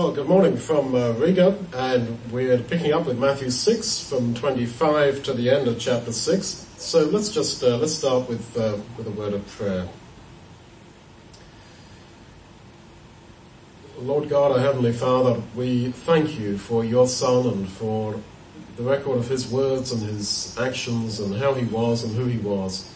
[0.00, 5.22] Well, good morning from uh, Riga, and we're picking up with Matthew 6 from 25
[5.24, 6.42] to the end of chapter 6.
[6.78, 9.86] So let's just, uh, let's start with, uh, with a word of prayer.
[13.98, 18.18] Lord God, our Heavenly Father, we thank you for your Son and for
[18.78, 22.38] the record of his words and his actions and how he was and who he
[22.38, 22.90] was.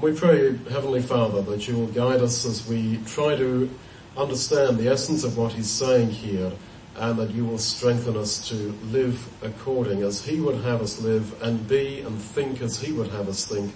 [0.00, 3.70] We pray, Heavenly Father, that you will guide us as we try to
[4.16, 6.52] understand the essence of what he's saying here
[6.96, 8.54] and that you will strengthen us to
[8.90, 13.08] live according as he would have us live and be and think as he would
[13.08, 13.72] have us think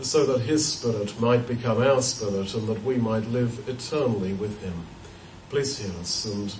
[0.00, 4.60] so that his spirit might become our spirit and that we might live eternally with
[4.62, 4.86] him.
[5.48, 6.54] Please hear us and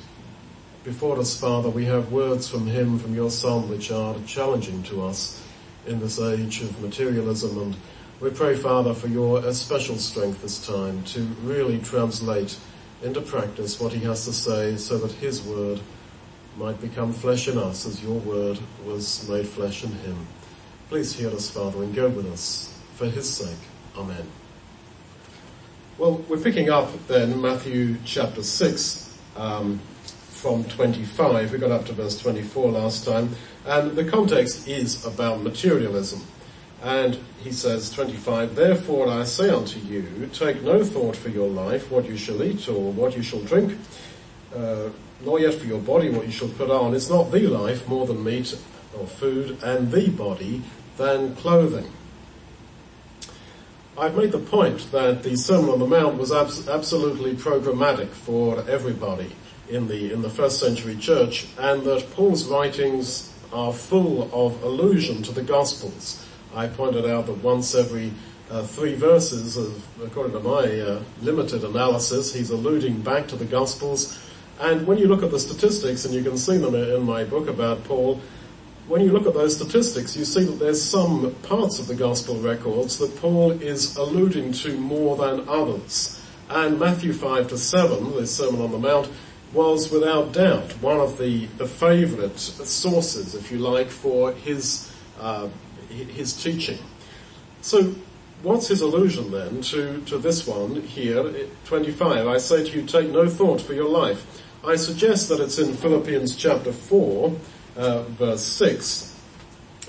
[0.85, 5.03] before us, Father, we have words from him, from your son, which are challenging to
[5.05, 5.43] us
[5.87, 7.77] in this age of materialism and
[8.19, 12.59] we pray, Father, for your uh, special strength this time to really translate
[13.07, 15.81] into practice what he has to say so that his word
[16.57, 20.27] might become flesh in us as your word was made flesh in him.
[20.89, 23.59] Please hear us, Father, and go with us for his sake.
[23.97, 24.27] Amen.
[25.99, 29.79] Well, we're picking up then Matthew chapter 6 um,
[30.31, 31.53] from 25.
[31.53, 33.31] We got up to verse 24 last time,
[33.65, 36.21] and the context is about materialism.
[36.87, 41.91] And he says, 25, Therefore I say unto you, take no thought for your life,
[41.91, 43.77] what you shall eat or what you shall drink,
[44.55, 44.91] uh,
[45.25, 46.95] nor yet for your body what you shall put on.
[46.95, 48.57] It's not the life more than meat
[48.97, 50.63] or food, and the body
[50.97, 51.91] than clothing?
[53.99, 58.61] I've made the point that the Sermon on the Mount was abs- absolutely programmatic for
[58.71, 59.35] everybody
[59.69, 65.25] in the, in the first century church, and that Paul's writings are full of allusion
[65.25, 66.26] to the Gospels.
[66.57, 68.11] I pointed out that once every
[68.51, 69.59] uh, three verses,
[70.03, 74.19] according to my uh, limited analysis, he's alluding back to the Gospels.
[74.59, 77.49] And when you look at the statistics, and you can see them in my book
[77.49, 78.23] about Paul,
[78.89, 82.37] when you look at those statistics, you see that there's some parts of the Gospel
[82.37, 86.23] records that Paul is alluding to more than others.
[86.49, 89.11] And Matthew 5 to 7, the Sermon on the Mount,
[89.53, 94.91] was without doubt one of the, the favourite sources, if you like, for his
[95.21, 95.49] uh,
[95.89, 96.79] his teaching.
[97.63, 97.95] So
[98.43, 101.33] what's his allusion then to, to this one here,
[101.65, 102.27] 25?
[102.27, 104.43] I say to you, take no thought for your life.
[104.65, 107.37] I suggest that it's in Philippians chapter 4,
[107.77, 109.15] uh, verse 6.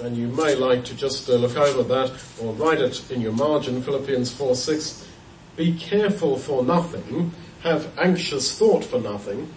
[0.02, 3.32] And you may like to just uh, look over that or write it in your
[3.32, 5.08] margin, Philippians 4, 6.
[5.56, 7.32] Be careful for nothing,
[7.64, 9.52] have anxious thought for nothing,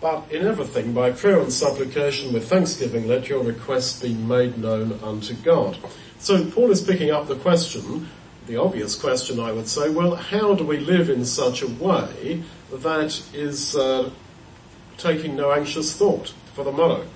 [0.00, 4.98] but in everything, by prayer and supplication with thanksgiving, let your requests be made known
[5.02, 5.78] unto God.
[6.18, 8.08] So Paul is picking up the question,
[8.46, 12.42] the obvious question I would say, well, how do we live in such a way
[12.72, 14.10] that is uh,
[14.98, 17.06] taking no anxious thought for the morrow?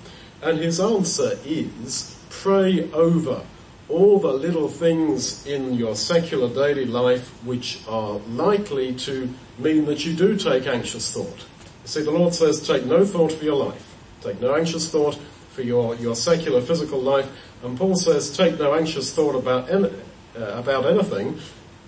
[0.41, 3.43] And his answer is, pray over
[3.89, 10.05] all the little things in your secular daily life which are likely to mean that
[10.05, 11.45] you do take anxious thought.
[11.85, 13.95] See, the Lord says, take no thought for your life.
[14.21, 15.15] Take no anxious thought
[15.49, 17.29] for your, your secular physical life.
[17.63, 19.89] And Paul says, take no anxious thought about, any,
[20.37, 21.39] uh, about anything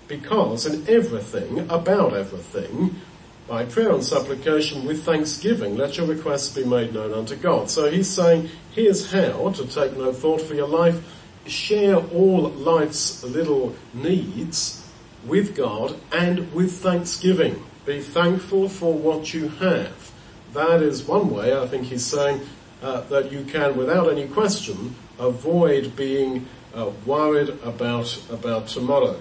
[0.08, 3.00] because in everything, about everything,
[3.48, 7.70] by prayer and supplication with thanksgiving, let your requests be made known unto God.
[7.70, 11.02] So he's saying, here's how to take no thought for your life.
[11.46, 14.88] Share all life's little needs
[15.26, 17.62] with God and with thanksgiving.
[17.86, 20.12] Be thankful for what you have.
[20.54, 22.40] That is one way, I think he's saying,
[22.82, 29.20] uh, that you can, without any question, avoid being uh, worried about, about tomorrow.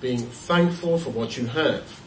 [0.00, 2.00] Being thankful for what you have.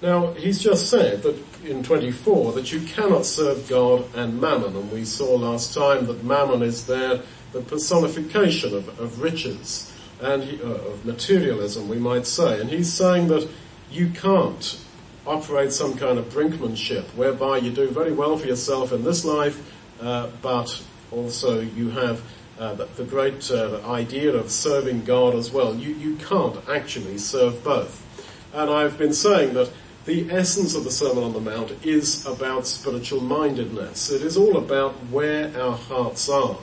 [0.00, 4.92] Now, he's just said that in 24 that you cannot serve God and mammon, and
[4.92, 7.20] we saw last time that mammon is there,
[7.52, 12.60] the personification of, of riches and uh, of materialism, we might say.
[12.60, 13.48] And he's saying that
[13.90, 14.78] you can't
[15.26, 19.74] operate some kind of brinkmanship whereby you do very well for yourself in this life,
[20.00, 20.82] uh, but
[21.12, 22.22] also you have
[22.58, 25.74] uh, the, the, great uh, idea of serving God as well.
[25.76, 28.04] You, you can't actually serve both.
[28.52, 29.70] And I've been saying that
[30.06, 34.10] the essence of the Sermon on the Mount is about spiritual mindedness.
[34.10, 36.56] It is all about where our hearts are.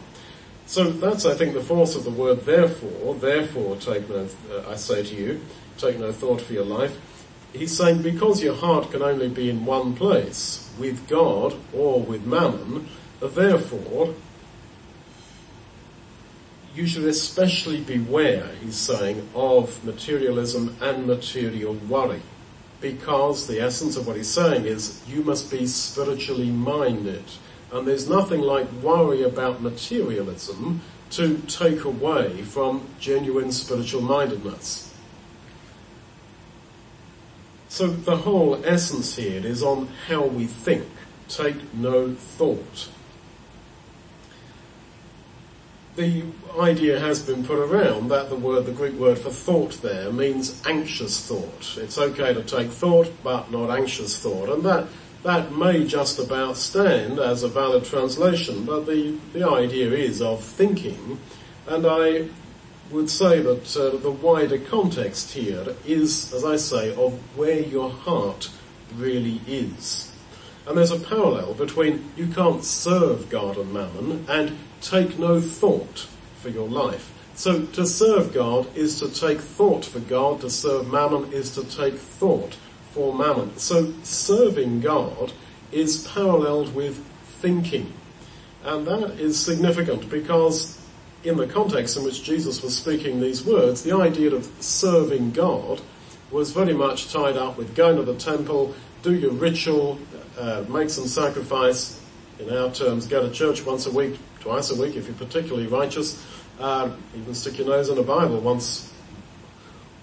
[0.65, 3.13] So that's, I think, the force of the word therefore.
[3.13, 5.41] Therefore, take no, uh, I say to you,
[5.77, 6.99] take no thought for your life
[7.55, 12.25] he's saying because your heart can only be in one place, with God or with
[12.25, 12.87] mammon,
[13.21, 14.13] uh, therefore,
[16.75, 22.21] you should especially beware, he's saying, of materialism and material worry.
[22.81, 27.23] because the essence of what he's saying is you must be spiritually minded.
[27.71, 30.81] And there's nothing like worry about materialism
[31.11, 34.93] to take away from genuine spiritual mindedness.
[37.75, 40.87] So the whole essence here is on how we think.
[41.27, 42.87] Take no thought.
[45.97, 46.23] The
[46.57, 50.65] idea has been put around that the word, the Greek word for thought there means
[50.65, 51.77] anxious thought.
[51.77, 54.47] It's okay to take thought, but not anxious thought.
[54.47, 54.87] And that,
[55.23, 60.41] that may just about stand as a valid translation, but the, the idea is of
[60.41, 61.19] thinking.
[61.67, 62.29] And I
[62.91, 67.89] would say that uh, the wider context here is, as I say, of where your
[67.89, 68.49] heart
[68.95, 70.11] really is.
[70.67, 76.07] And there's a parallel between you can't serve God and mammon and take no thought
[76.37, 77.11] for your life.
[77.35, 81.63] So to serve God is to take thought for God, to serve mammon is to
[81.63, 82.55] take thought
[82.91, 83.57] for mammon.
[83.57, 85.33] So serving God
[85.71, 86.97] is paralleled with
[87.41, 87.93] thinking.
[88.63, 90.79] And that is significant because
[91.25, 95.81] in the context in which Jesus was speaking these words, the idea of serving God
[96.31, 99.97] was very much tied up with going to the temple, do your ritual,
[100.37, 101.99] uh, make some sacrifice,
[102.39, 105.67] in our terms, go to church once a week, twice a week if you're particularly
[105.67, 106.23] righteous,
[106.59, 108.93] uh, even stick your nose in a Bible once,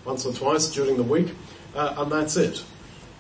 [0.05, 1.35] once or twice during the week,
[1.75, 2.65] uh, and that's it.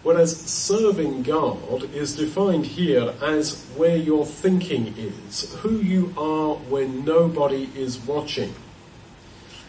[0.02, 7.04] Whereas serving God is defined here as where your thinking is, who you are when
[7.04, 8.52] nobody is watching.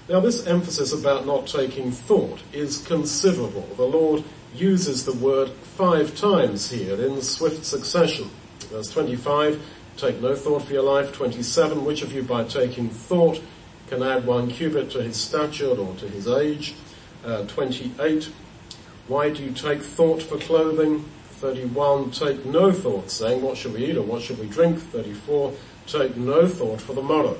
[0.09, 3.68] Now this emphasis about not taking thought is considerable.
[3.77, 4.24] The Lord
[4.56, 8.30] uses the word five times here in swift succession.
[8.69, 9.63] Verse 25,
[9.97, 11.13] take no thought for your life.
[11.13, 13.39] 27, which of you by taking thought
[13.88, 16.74] can add one cubit to his stature or to his age?
[17.24, 18.30] Uh, 28,
[19.08, 21.06] why do you take thought for clothing?
[21.36, 24.80] 31, take no thought saying what shall we eat or what shall we drink?
[24.80, 25.54] 34,
[25.88, 27.38] take no thought for the morrow.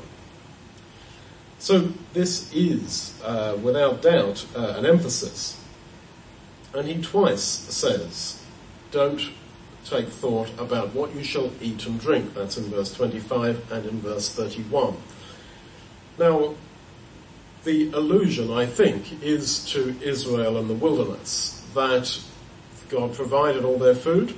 [1.60, 5.58] So this is, uh, without doubt, uh, an emphasis.
[6.74, 8.44] And he twice says,
[8.92, 9.30] don't
[9.86, 12.34] take thought about what you shall eat and drink.
[12.34, 14.98] That's in verse 25 and in verse 31.
[16.18, 16.56] Now,
[17.64, 22.20] the allusion, I think, is to Israel and the wilderness, that
[22.90, 24.36] God provided all their food,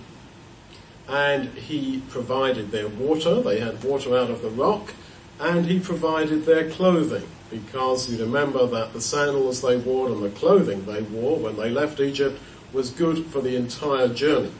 [1.07, 4.93] and He provided their water, they had water out of the rock,
[5.39, 10.29] and He provided their clothing, because you remember that the sandals they wore and the
[10.29, 12.39] clothing they wore when they left Egypt
[12.73, 14.51] was good for the entire journey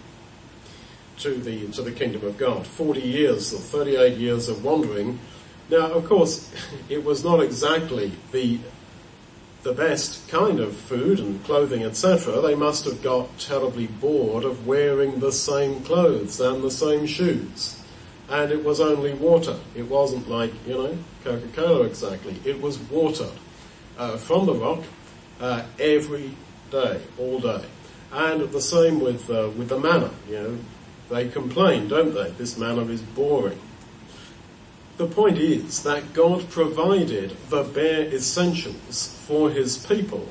[1.19, 2.65] to the, to the kingdom of God.
[2.65, 5.19] 40 years or 38 years of wandering
[5.69, 6.51] now, of course,
[6.89, 8.59] it was not exactly the
[9.63, 12.39] the best kind of food and clothing, etc.
[12.39, 17.81] They must have got terribly bored of wearing the same clothes and the same shoes.
[18.29, 19.57] And it was only water.
[19.73, 22.39] It wasn't like, you know, Coca-Cola exactly.
[22.45, 23.29] It was water
[23.97, 24.83] uh, from the rock
[25.41, 26.35] uh, every
[26.69, 27.65] day, all day.
[28.13, 30.11] And the same with uh, with the manna.
[30.29, 30.57] You know,
[31.09, 32.29] they complain, don't they?
[32.31, 33.59] This manna is boring.
[34.97, 40.25] The point is that God provided the bare essentials for his people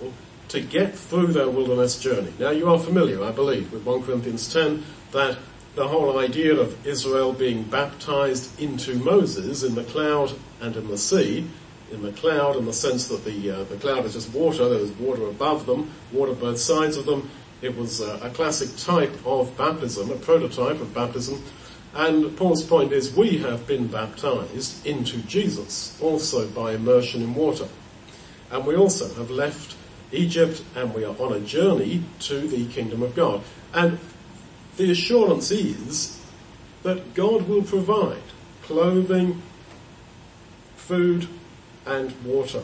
[0.49, 2.33] to get through their wilderness journey.
[2.39, 5.37] Now you are familiar, I believe, with 1 Corinthians 10 that
[5.75, 10.97] the whole idea of Israel being baptized into Moses in the cloud and in the
[10.97, 11.47] sea,
[11.93, 14.79] in the cloud in the sense that the, uh, the cloud is just water, there
[14.79, 17.29] was water above them, water both sides of them.
[17.61, 21.43] It was uh, a classic type of baptism, a prototype of baptism
[21.95, 27.69] and Paul's point is we have been baptized into Jesus, also by immersion in water.
[28.51, 29.77] And we also have left
[30.11, 33.43] Egypt and we are on a journey to the kingdom of God.
[33.73, 33.99] And
[34.77, 36.21] the assurance is
[36.83, 38.23] that God will provide
[38.63, 39.41] clothing,
[40.77, 41.29] food,
[41.87, 42.63] and water.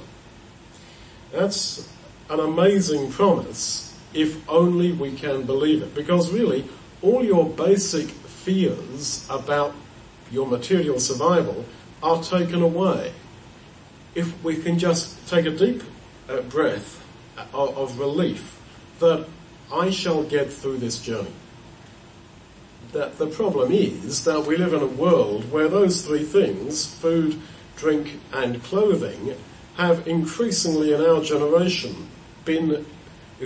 [1.33, 1.89] That's
[2.29, 5.95] an amazing promise if only we can believe it.
[5.95, 6.69] Because really,
[7.03, 8.13] all your basic
[8.44, 9.75] fears about
[10.30, 11.64] your material survival
[12.02, 13.12] are taken away.
[14.14, 15.82] If we can just take a deep
[16.28, 17.04] uh, breath
[17.52, 18.61] of, of relief
[18.99, 19.26] that
[19.73, 21.32] I shall get through this journey.
[22.92, 27.40] That the problem is that we live in a world where those three things, food,
[27.76, 29.37] drink and clothing,
[29.76, 32.09] have increasingly in our generation
[32.44, 32.85] been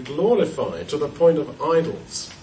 [0.02, 2.33] glorified to the point of idols.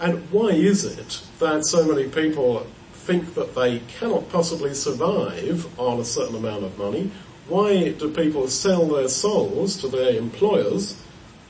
[0.00, 6.00] And why is it that so many people think that they cannot possibly survive on
[6.00, 7.10] a certain amount of money?
[7.48, 11.00] Why do people sell their souls to their employers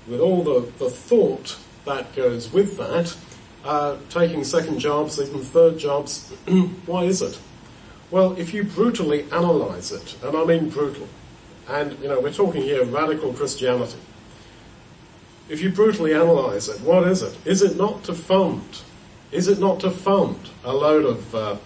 [0.07, 3.17] with all the, the thought that goes with that,
[3.65, 6.31] uh, taking second jobs, even third jobs.
[6.87, 7.39] Why is it?
[8.11, 11.09] Well, if you brutally analyze it, and I mean brutal,
[11.69, 13.99] and you know, we're talking here radical Christianity.
[15.49, 17.37] If you brutally analyze it, what is it?
[17.45, 18.83] Is it not to fund?
[19.31, 21.57] Is it not to fund a load of uh,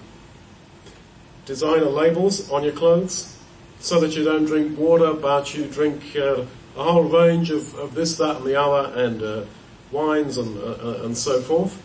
[1.47, 3.37] designer labels on your clothes
[3.79, 6.45] so that you don't drink water, but you drink uh,
[6.77, 9.45] a whole range of, of, this, that, and the other, and uh,
[9.91, 11.83] wines and uh, uh, and so forth?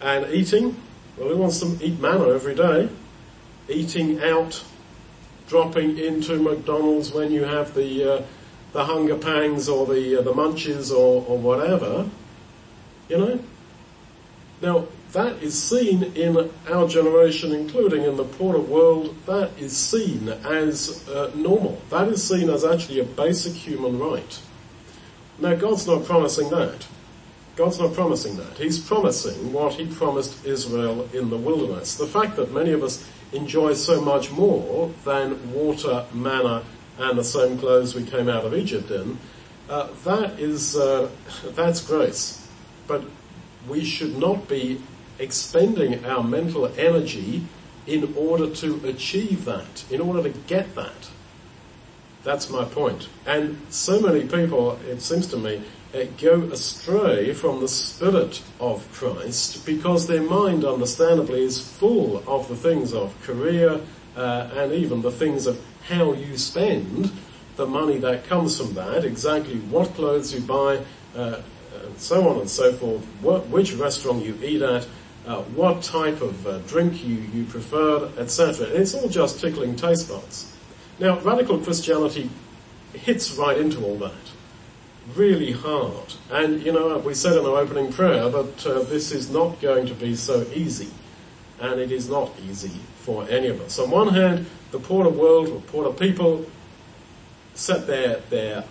[0.00, 0.76] And eating,
[1.16, 2.88] well, who wants to eat manna every day?
[3.68, 4.62] Eating out,
[5.46, 8.22] dropping into McDonald's when you have the uh,
[8.74, 12.10] the hunger pangs or the the munches or, or whatever,
[13.08, 13.40] you know.
[14.60, 20.28] Now, that is seen in our generation, including in the poorer world, that is seen
[20.28, 21.80] as uh, normal.
[21.90, 24.40] That is seen as actually a basic human right.
[25.38, 26.86] Now, God's not promising that.
[27.56, 28.58] God's not promising that.
[28.58, 31.96] He's promising what he promised Israel in the wilderness.
[31.96, 36.64] The fact that many of us enjoy so much more than water, manna,
[36.98, 39.18] and the same clothes we came out of Egypt in,
[39.68, 41.10] uh, that is, uh,
[41.50, 42.46] that's grace.
[42.86, 43.04] But
[43.68, 44.80] we should not be
[45.18, 47.46] expending our mental energy
[47.86, 51.10] in order to achieve that, in order to get that.
[52.22, 53.08] That's my point.
[53.26, 55.62] And so many people, it seems to me,
[55.94, 62.48] uh, go astray from the spirit of Christ because their mind understandably is full of
[62.48, 63.80] the things of career
[64.16, 67.12] uh, and even the things of how you spend
[67.56, 70.80] the money that comes from that, exactly what clothes you buy,
[71.14, 71.40] uh,
[71.84, 74.86] and so on and so forth, what, which restaurant you eat at,
[75.26, 78.66] uh, what type of uh, drink you, you prefer, etc.
[78.66, 80.54] It's all just tickling taste buds.
[80.98, 82.30] Now, radical Christianity
[82.92, 84.12] hits right into all that.
[85.14, 86.14] Really hard.
[86.30, 89.86] And, you know, we said in our opening prayer that uh, this is not going
[89.86, 90.88] to be so easy.
[91.64, 93.78] And it is not easy for any of us.
[93.78, 96.44] On one hand, the poorer world or poorer people
[97.54, 98.64] set their, their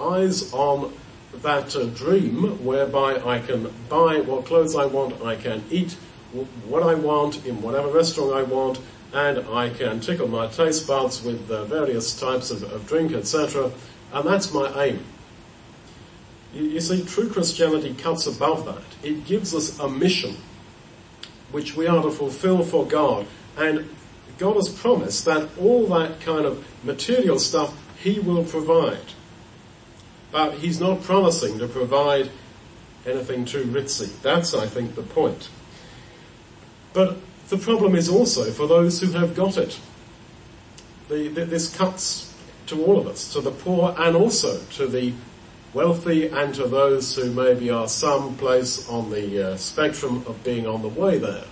[0.00, 0.94] eyes on
[1.42, 5.92] that uh, dream whereby I can buy what clothes I want, I can eat
[6.66, 8.80] what I want in whatever restaurant I want,
[9.12, 13.70] and I can tickle my taste buds with uh, various types of, of drink, etc.
[14.12, 15.04] And that's my aim.
[16.54, 18.82] You, you see, true Christianity cuts above that.
[19.06, 20.36] It gives us a mission
[21.52, 23.26] which we are to fulfill for God.
[23.56, 23.88] And
[24.38, 28.98] God has promised that all that kind of material stuff He will provide.
[30.30, 32.30] But he's not promising to provide
[33.06, 34.20] anything too ritzy.
[34.22, 35.48] That's, I think, the point.
[36.92, 37.16] But
[37.48, 39.78] the problem is also for those who have got it.
[41.08, 42.34] The, the, this cuts
[42.66, 45.14] to all of us, to the poor and also to the
[45.76, 50.66] wealthy and to those who maybe are some place on the uh, spectrum of being
[50.66, 51.44] on the way there.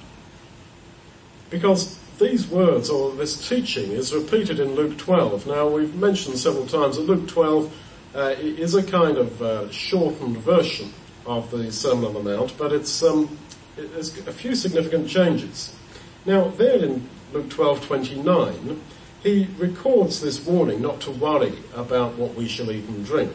[1.50, 5.46] Because these words or this teaching is repeated in Luke 12.
[5.46, 7.76] Now we've mentioned several times that Luke 12
[8.14, 10.94] uh, is a kind of uh, shortened version
[11.26, 13.36] of the Sermon on the Mount, but it's um,
[13.76, 15.76] there's a few significant changes.
[16.24, 18.78] Now, there in Luke 12:29,
[19.22, 23.32] he records this warning not to worry about what we shall eat and drink,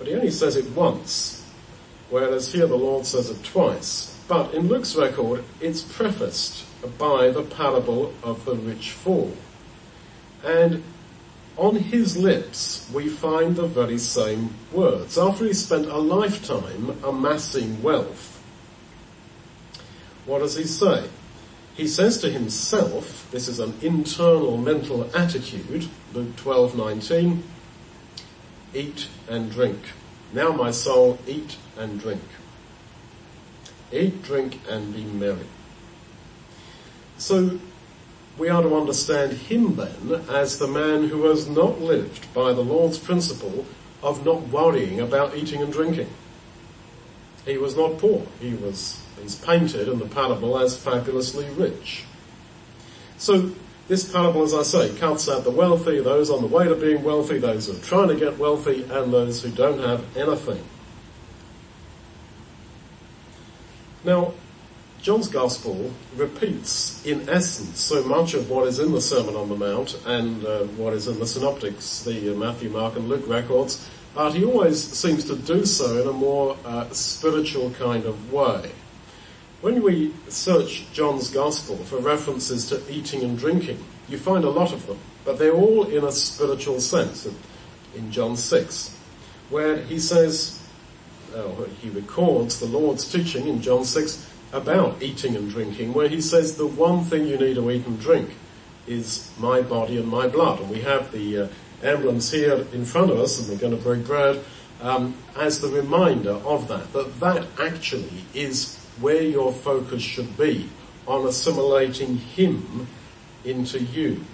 [0.00, 1.44] but he only says it once,
[2.08, 4.18] whereas here the Lord says it twice.
[4.28, 6.64] But in Luke's record, it's prefaced
[6.96, 9.36] by the parable of the rich fool.
[10.42, 10.82] And
[11.58, 15.18] on his lips we find the very same words.
[15.18, 18.42] After he spent a lifetime amassing wealth,
[20.24, 21.10] what does he say?
[21.74, 27.42] He says to himself, this is an internal mental attitude, Luke 12:19,
[28.74, 29.78] eat and drink.
[30.32, 32.22] Now my soul, eat and drink.
[33.92, 35.46] Eat, drink and be merry.
[37.18, 37.58] So
[38.38, 42.62] we are to understand him then as the man who has not lived by the
[42.62, 43.66] Lord's principle
[44.02, 46.08] of not worrying about eating and drinking.
[47.44, 48.26] He was not poor.
[48.40, 52.04] He was, he's painted in the parable as fabulously rich.
[53.18, 53.52] So
[53.90, 57.02] this parable, as I say, cuts out the wealthy, those on the way to being
[57.02, 60.62] wealthy, those who are trying to get wealthy, and those who don't have anything.
[64.04, 64.34] Now,
[65.02, 69.56] John's Gospel repeats, in essence, so much of what is in the Sermon on the
[69.56, 73.90] Mount and uh, what is in the Synoptics, the uh, Matthew, Mark and Luke records,
[74.14, 78.70] but he always seems to do so in a more uh, spiritual kind of way.
[79.60, 84.72] When we search John's Gospel for references to eating and drinking, you find a lot
[84.72, 87.28] of them, but they're all in a spiritual sense
[87.94, 88.96] in, John 6,
[89.50, 90.62] where he says,
[91.36, 91.46] uh,
[91.82, 96.56] he records the Lord's teaching in John 6 about eating and drinking, where he says
[96.56, 98.30] the one thing you need to eat and drink
[98.86, 100.60] is my body and my blood.
[100.60, 101.48] And we have the uh,
[101.82, 104.42] emblems here in front of us, and we're going to break bread,
[104.80, 110.68] um, as the reminder of that, that that actually is where your focus should be,
[111.06, 112.86] on assimilating him
[113.44, 114.24] into you.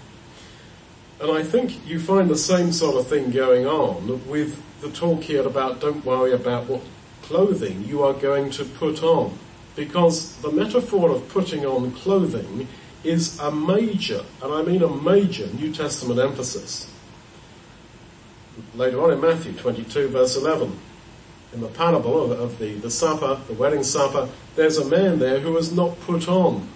[1.21, 5.23] And I think you find the same sort of thing going on with the talk
[5.23, 6.83] here about don't worry about what
[7.23, 9.39] clothing you are going to put on.
[9.75, 12.69] Because the metaphor of putting on clothing
[13.05, 16.91] is a major, and I mean a major New Testament emphasis.
[18.75, 20.79] Later on in Matthew 22 verse 11,
[21.53, 25.57] in the parable of, the, the supper, the wedding supper, there's a man there who
[25.57, 26.69] has not put on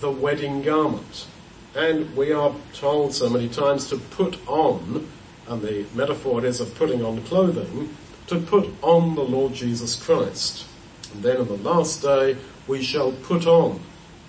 [0.00, 1.26] the wedding garment.
[1.74, 5.08] And we are told so many times to put on,
[5.48, 10.66] and the metaphor is of putting on clothing, to put on the Lord Jesus Christ.
[11.12, 13.80] And then on the last day, we shall put on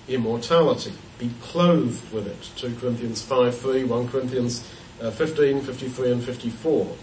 [0.08, 2.50] immortality, be clothed with it.
[2.58, 4.70] 2 Corinthians 5, 3, 1 Corinthians
[5.01, 6.96] uh, 15, 53 and 54.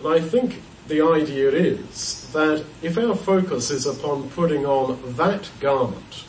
[0.00, 5.48] And I think the idea is that if our focus is upon putting on that
[5.60, 6.24] garment,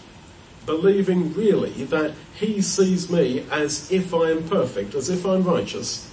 [0.68, 6.08] believing really that he sees me as if I am perfect, as if I'm righteous,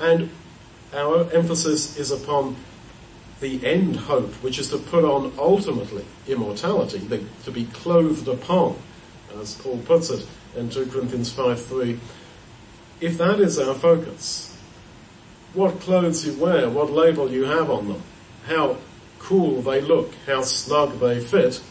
[0.00, 0.30] and
[0.94, 2.56] our emphasis is upon
[3.40, 8.78] the end hope, which is to put on ultimately immortality, the, to be clothed upon,
[9.38, 10.26] as Paul puts it
[10.56, 12.00] in 2 Corinthians 5 3.
[13.02, 14.53] If that is our focus,
[15.54, 18.02] what clothes you wear, what label you have on them,
[18.46, 18.76] how
[19.18, 21.62] cool they look, how snug they fit,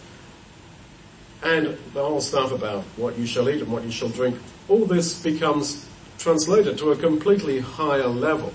[1.44, 4.86] and the whole stuff about what you shall eat and what you shall drink, all
[4.86, 5.88] this becomes
[6.18, 8.54] translated to a completely higher level.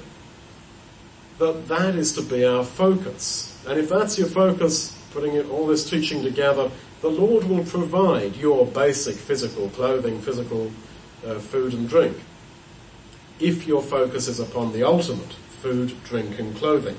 [1.38, 3.62] That that is to be our focus.
[3.68, 6.70] And if that's your focus, putting all this teaching together,
[7.02, 10.70] the Lord will provide your basic physical clothing, physical
[11.26, 12.16] uh, food and drink.
[13.40, 16.96] If your focus is upon the ultimate, food, drink and clothing.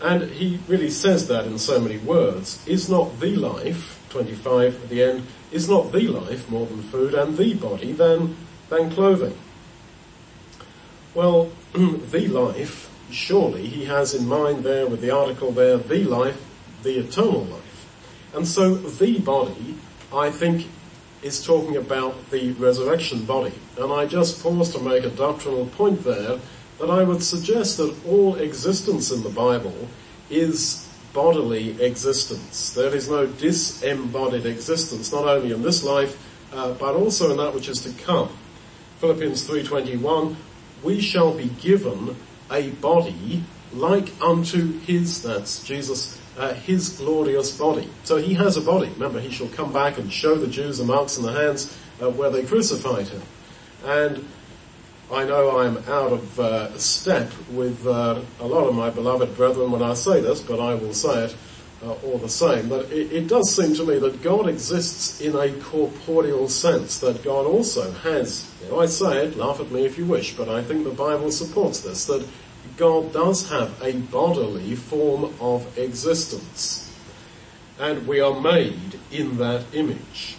[0.00, 2.64] And he really says that in so many words.
[2.66, 7.14] Is not the life 25 at the end, is not the life more than food
[7.14, 8.36] and the body than,
[8.68, 9.36] than clothing.
[11.14, 16.44] Well, the life, surely he has in mind there with the article there, the life,
[16.82, 17.86] the eternal life.
[18.34, 19.76] And so the body,
[20.12, 20.68] I think,
[21.22, 23.54] is talking about the resurrection body.
[23.76, 26.38] And I just pause to make a doctrinal point there
[26.78, 29.88] that I would suggest that all existence in the Bible
[30.30, 32.74] is bodily existence.
[32.74, 36.16] There is no disembodied existence, not only in this life,
[36.52, 38.30] uh, but also in that which is to come.
[38.98, 40.36] Philippians 3.21,
[40.82, 42.16] we shall be given
[42.50, 47.88] a body like unto his, that's Jesus, uh, his glorious body.
[48.04, 48.88] So he has a body.
[48.90, 52.10] Remember, he shall come back and show the Jews the marks in the hands uh,
[52.10, 53.22] where they crucified him.
[53.84, 54.24] And
[55.10, 59.70] I know I'm out of uh, step with uh, a lot of my beloved brethren
[59.70, 61.36] when I say this, but I will say it
[61.82, 62.68] uh, all the same.
[62.68, 67.24] But it, it, does seem to me that God exists in a corporeal sense, that
[67.24, 70.48] God also has, you know, I say it, laugh at me if you wish, but
[70.48, 72.26] I think the Bible supports this, that
[72.78, 76.84] God does have a bodily form of existence.
[77.78, 80.36] And we are made in that image.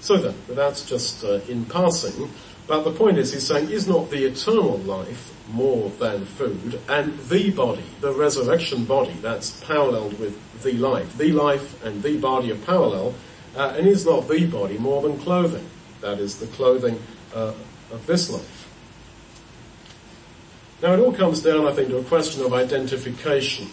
[0.00, 2.30] So then, that's just uh, in passing.
[2.66, 6.80] But the point is, he's saying, is not the eternal life more than food?
[6.88, 11.16] And the body, the resurrection body, that's paralleled with the life.
[11.16, 13.14] The life and the body are parallel.
[13.56, 15.66] Uh, and is not the body more than clothing?
[16.00, 17.00] That is the clothing
[17.34, 17.54] uh,
[17.90, 18.57] of this life.
[20.80, 23.66] Now it all comes down, I think, to a question of identification.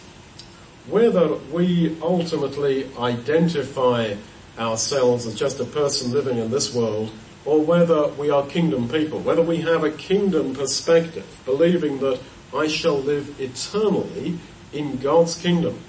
[0.87, 4.15] Whether we ultimately identify
[4.57, 7.11] ourselves as just a person living in this world
[7.45, 12.19] or whether we are kingdom people, whether we have a kingdom perspective, believing that
[12.55, 14.39] I shall live eternally
[14.73, 15.79] in God's kingdom.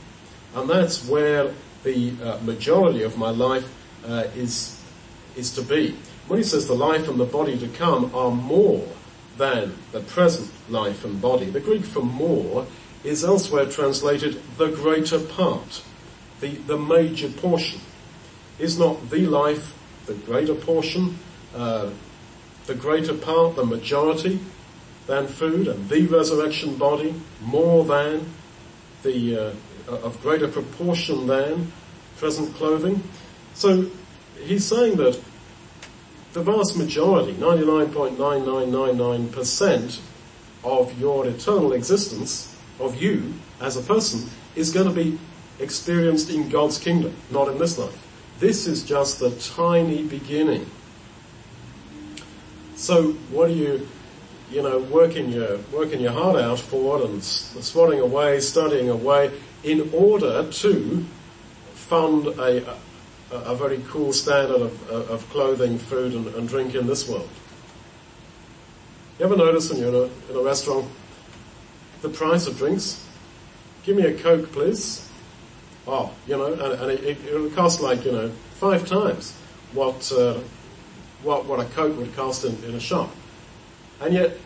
[0.54, 3.66] And that's where the uh, majority of my life
[4.06, 4.82] uh, is,
[5.34, 5.96] is to be.
[6.28, 8.86] When he says the life and the body to come are more
[9.36, 12.66] than the present life and body, the Greek for more
[13.04, 15.82] is elsewhere translated the greater part,
[16.40, 17.80] the, the major portion.
[18.58, 19.74] Is not the life
[20.06, 21.18] the greater portion,
[21.54, 21.90] uh,
[22.66, 24.40] the greater part, the majority,
[25.06, 28.26] than food, and the resurrection body more than
[29.02, 29.52] the uh,
[29.88, 31.70] of greater proportion than
[32.16, 33.02] present clothing.
[33.54, 33.86] So
[34.40, 35.20] he's saying that
[36.36, 40.00] the vast majority, 99.9999%
[40.64, 45.18] of your eternal existence, of you as a person, is going to be
[45.60, 47.98] experienced in God's kingdom, not in this life.
[48.38, 50.66] This is just the tiny beginning.
[52.74, 53.88] So what are you,
[54.50, 59.30] you know, working your, working your heart out for and swatting away, studying away
[59.64, 61.02] in order to
[61.72, 62.76] fund a,
[63.44, 67.28] a, very cool standard of, of clothing, food and, and drink in this world?
[69.18, 70.86] You ever notice when you're in a, in a restaurant,
[72.02, 73.02] the price of drinks?
[73.84, 75.08] Give me a Coke, please.
[75.86, 79.32] Oh, you know, and, and it, it, will cost like, you know, five times
[79.72, 80.38] what, uh,
[81.22, 83.10] what, what a Coke would cost in, in a shop.
[84.00, 84.36] And yet,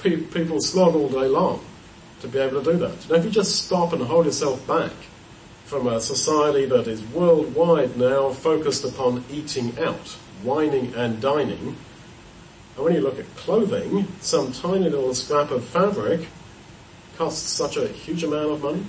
[0.00, 1.64] pe- people slog all day long
[2.20, 3.08] to be able to do that.
[3.08, 4.92] Now if you just stop and hold yourself back
[5.68, 11.76] from a society that is worldwide now focused upon eating out, wining and dining,
[12.74, 16.26] and when you look at clothing, some tiny little scrap of fabric
[17.16, 18.84] costs such a huge amount of money.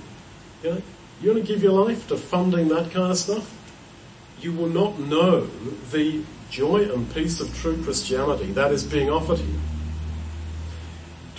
[0.62, 0.82] You know,
[1.20, 3.52] you want to give your life to funding that kind of stuff?
[4.40, 5.48] You will not know
[5.90, 9.60] the joy and peace of true Christianity that is being offered here.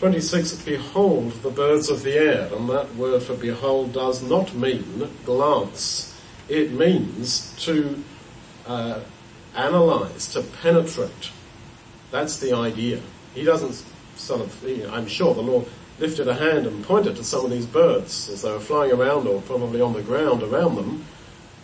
[0.02, 5.08] 26, behold the birds of the air, and that word for behold does not mean
[5.26, 6.20] glance.
[6.50, 8.04] It means to
[8.66, 9.02] uh,
[9.56, 11.30] analyze, to penetrate,
[12.10, 13.00] that's the idea.
[13.36, 13.86] He doesn't
[14.16, 15.68] sort of, I'm sure the Lord
[16.00, 19.28] lifted a hand and pointed to some of these birds as they were flying around
[19.28, 21.06] or probably on the ground around them.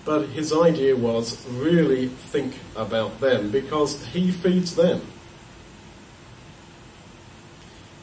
[0.05, 5.01] But his idea was really think about them because he feeds them.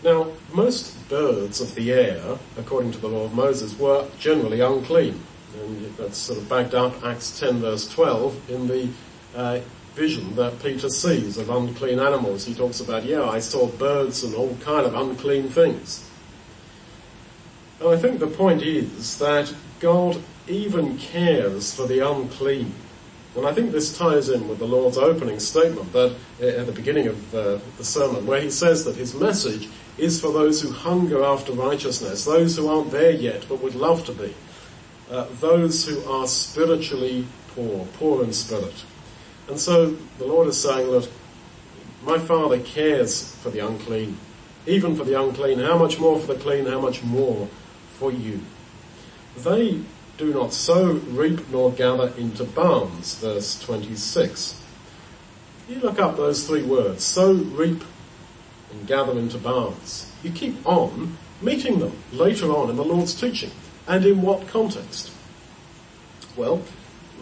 [0.05, 5.19] Now, most birds of the air, according to the law of Moses, were generally unclean.
[5.59, 8.89] And that's sort of backed up Acts 10 verse 12 in the
[9.35, 9.61] uh,
[9.95, 12.45] vision that Peter sees of unclean animals.
[12.45, 16.07] He talks about, yeah, I saw birds and all kind of unclean things.
[17.81, 22.75] And I think the point is that God even cares for the unclean.
[23.37, 26.73] And I think this ties in with the Lord's opening statement that uh, at the
[26.73, 30.71] beginning of uh, the sermon where he says that his message is for those who
[30.71, 34.35] hunger after righteousness, those who aren't there yet but would love to be,
[35.11, 38.85] uh, those who are spiritually poor, poor in spirit.
[39.49, 41.11] And so the Lord is saying, look,
[42.03, 44.19] my Father cares for the unclean,
[44.67, 45.59] even for the unclean.
[45.59, 46.67] How much more for the clean?
[46.67, 47.49] How much more
[47.99, 48.41] for you?
[49.37, 49.81] They
[50.17, 54.61] do not sow, reap, nor gather into barns, verse 26.
[55.69, 57.83] You look up those three words, sow, reap,
[58.75, 60.13] and gather into barns.
[60.23, 63.51] You keep on meeting them later on in the Lord's teaching.
[63.87, 65.13] And in what context?
[66.37, 66.63] Well,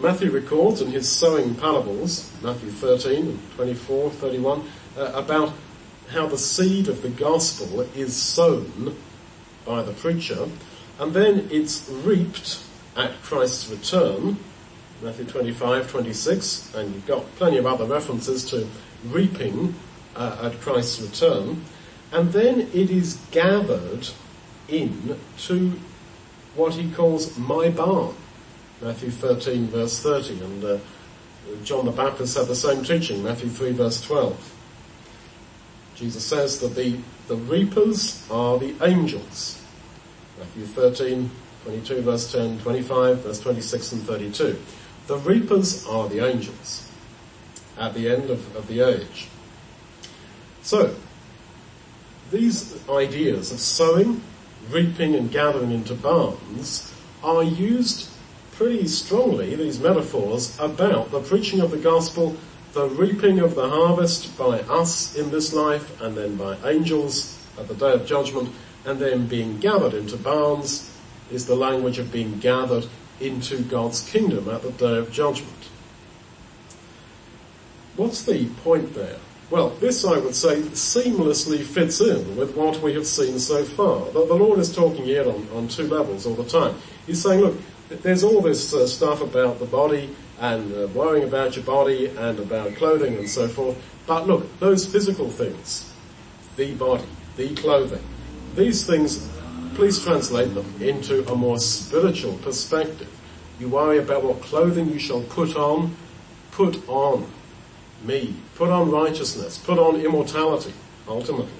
[0.01, 4.63] Matthew records in his sowing parables, Matthew 13 and 24, 31,
[4.97, 5.53] uh, about
[6.09, 8.95] how the seed of the gospel is sown
[9.65, 10.47] by the preacher,
[10.99, 12.63] and then it's reaped
[12.95, 14.37] at Christ's return,
[15.01, 18.67] Matthew 25, 26, and you've got plenty of other references to
[19.05, 19.75] reaping
[20.15, 21.63] uh, at Christ's return,
[22.11, 24.09] and then it is gathered
[24.67, 25.73] in to
[26.55, 28.15] what he calls my barn.
[28.81, 30.77] Matthew 13 verse 30 and uh,
[31.63, 34.53] John the Baptist had the same teaching, Matthew 3 verse 12.
[35.95, 36.97] Jesus says that the,
[37.27, 39.61] the reapers are the angels.
[40.37, 41.29] Matthew 13,
[41.63, 44.59] 22 verse 10, 25 verse 26 and 32.
[45.07, 46.89] The reapers are the angels
[47.77, 49.27] at the end of, of the age.
[50.63, 50.95] So,
[52.31, 54.21] these ideas of sowing,
[54.69, 58.09] reaping and gathering into barns are used
[58.53, 62.37] pretty strongly, these metaphors, about the preaching of the gospel,
[62.71, 67.67] the reaping of the harvest by us in this life, and then by angels at
[67.67, 68.49] the day of judgment,
[68.85, 70.89] and then being gathered into barns
[71.29, 72.85] is the language of being gathered
[73.19, 75.69] into God's kingdom at the day of judgment.
[77.97, 79.19] What's the point there?
[79.49, 84.05] Well, this I would say seamlessly fits in with what we have seen so far.
[84.05, 86.75] The, the Lord is talking here on, on two levels all the time.
[87.05, 87.57] He's saying, look,
[87.89, 92.39] there's all this uh, stuff about the body and uh, worrying about your body and
[92.39, 93.77] about clothing and so forth.
[94.07, 95.93] But look, those physical things,
[96.55, 98.03] the body, the clothing,
[98.55, 99.29] these things,
[99.75, 103.09] please translate them into a more spiritual perspective.
[103.59, 105.95] You worry about what clothing you shall put on,
[106.51, 107.29] put on
[108.05, 110.73] me, put on righteousness, put on immortality,
[111.07, 111.51] ultimately.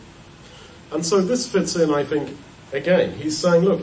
[0.91, 2.37] And so this fits in, I think,
[2.71, 3.81] again, he's saying, look,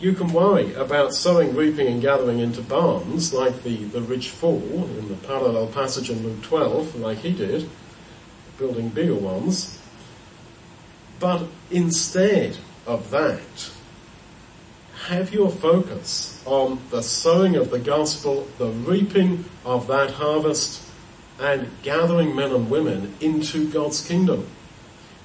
[0.00, 4.84] you can worry about sowing, reaping and gathering into barns like the, the rich fool
[4.98, 7.70] in the parallel passage in Luke 12, like he did,
[8.58, 9.78] building bigger ones.
[11.20, 13.70] But instead of that,
[15.06, 20.82] have your focus on the sowing of the gospel, the reaping of that harvest,
[21.40, 24.46] and gathering men and women into God's kingdom.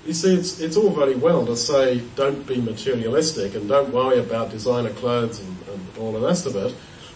[0.05, 4.19] You see, it's, it's all very well to say don't be materialistic and don't worry
[4.19, 6.73] about designer clothes and, and all the rest of it.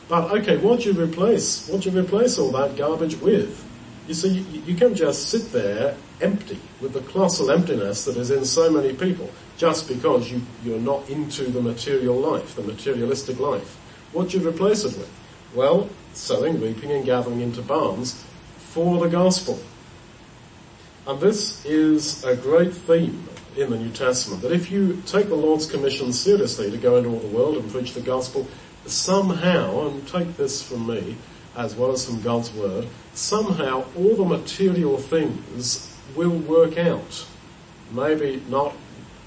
[0.10, 1.67] But okay, what do you replace?
[1.69, 3.65] What do you replace all that garbage with?
[4.08, 8.32] You see, you, you can just sit there empty with the colossal emptiness that is
[8.32, 13.39] in so many people just because you, you're not into the material life, the materialistic
[13.39, 13.77] life.
[14.12, 15.12] What do you replace it with?
[15.56, 18.23] Well, sowing, reaping and gathering into barns
[18.74, 19.60] for the gospel.
[21.06, 25.36] And this is a great theme in the New Testament, that if you take the
[25.36, 28.48] Lord's commission seriously to go into all the world and preach the gospel,
[28.88, 31.16] somehow, and take this from me,
[31.56, 37.28] as well as from God's word, somehow all the material things will work out.
[37.92, 38.76] Maybe not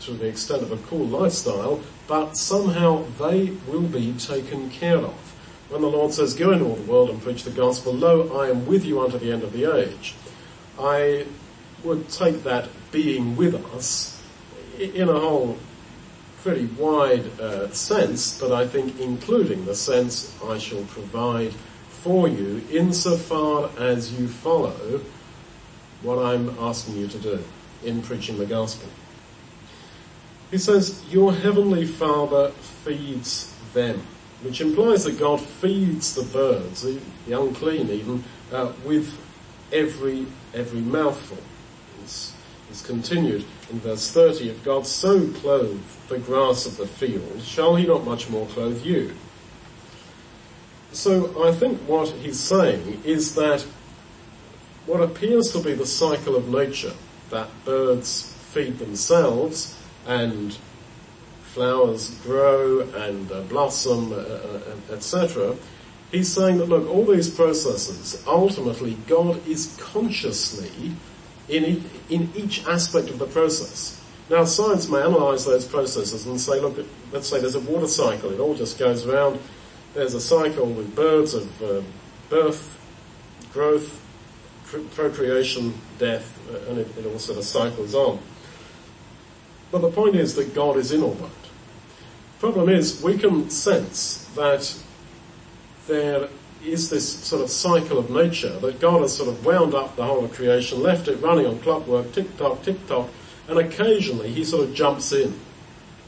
[0.00, 5.25] to the extent of a cool lifestyle, but somehow they will be taken care of.
[5.68, 8.50] When the Lord says, go into all the world and preach the gospel, lo, I
[8.50, 10.14] am with you unto the end of the age,
[10.78, 11.26] I
[11.82, 14.22] would take that being with us
[14.78, 15.58] in a whole
[16.42, 22.62] pretty wide uh, sense, but I think including the sense I shall provide for you
[22.70, 25.00] insofar as you follow
[26.02, 27.44] what I'm asking you to do
[27.84, 28.88] in preaching the gospel.
[30.52, 34.06] He says, your heavenly father feeds them,
[34.42, 37.00] which implies that God feeds the birds, the,
[37.32, 38.22] unclean even,
[38.52, 39.18] uh, with
[39.72, 41.38] every, every mouthful.
[42.02, 42.34] It's,
[42.70, 47.76] it's continued in verse 30, if God so clothe the grass of the field, shall
[47.76, 49.14] he not much more clothe you?
[50.92, 53.62] So I think what he's saying is that
[54.86, 56.94] what appears to be the cycle of nature,
[57.30, 60.56] that birds feed themselves and
[61.56, 65.56] flowers grow and uh, blossom, uh, uh etc.
[66.12, 70.92] He's saying that look, all these processes, ultimately God is consciously
[71.48, 73.98] in, e- in each aspect of the process.
[74.28, 76.76] Now science may analyze those processes and say, look,
[77.10, 79.40] let's say there's a water cycle, it all just goes around.
[79.94, 81.80] There's a cycle with birds of uh,
[82.28, 82.78] birth,
[83.54, 83.98] growth,
[84.94, 88.18] procreation, death, uh, and it, it all sort of cycles on.
[89.70, 91.45] But the point is that God is in all that.
[92.38, 94.76] Problem is, we can sense that
[95.86, 96.28] there
[96.64, 100.04] is this sort of cycle of nature that God has sort of wound up the
[100.04, 103.08] whole of creation, left it running on clockwork, tick tock, tick tock,
[103.48, 105.38] and occasionally he sort of jumps in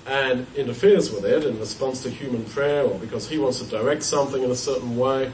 [0.06, 4.02] and interferes with it in response to human prayer or because he wants to direct
[4.02, 5.30] something in a certain way.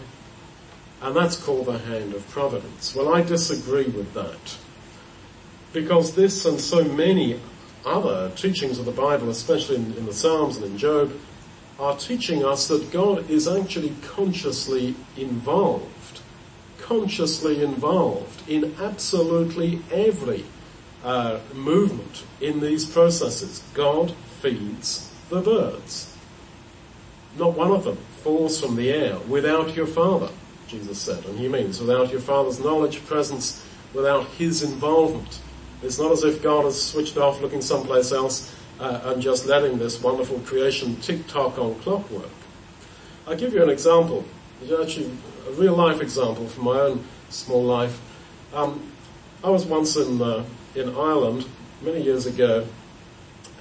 [1.01, 2.95] And that's called the hand of providence.
[2.95, 4.59] Well, I disagree with that.
[5.73, 7.41] Because this and so many
[7.85, 11.13] other teachings of the Bible, especially in, in the Psalms and in Job,
[11.79, 16.21] are teaching us that God is actually consciously involved,
[16.79, 20.45] consciously involved in absolutely every
[21.05, 23.63] uh, movement in these processes.
[23.75, 26.17] God feeds the birds.
[27.37, 30.31] Not one of them falls from the air without your Father,
[30.69, 35.41] Jesus said, and he means without your Father's knowledge, presence, without his involvement.
[35.85, 39.79] It's not as if God has switched off looking someplace else uh, and just letting
[39.79, 42.31] this wonderful creation tick tock on clockwork.
[43.27, 44.25] I'll give you an example,
[44.63, 45.11] actually
[45.47, 48.01] a real life example from my own small life.
[48.55, 48.93] Um,
[49.43, 50.45] I was once in uh,
[50.75, 51.47] in Ireland
[51.83, 52.67] many years ago,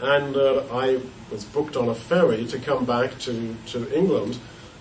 [0.01, 4.37] and uh, I was booked on a ferry to come back to to England,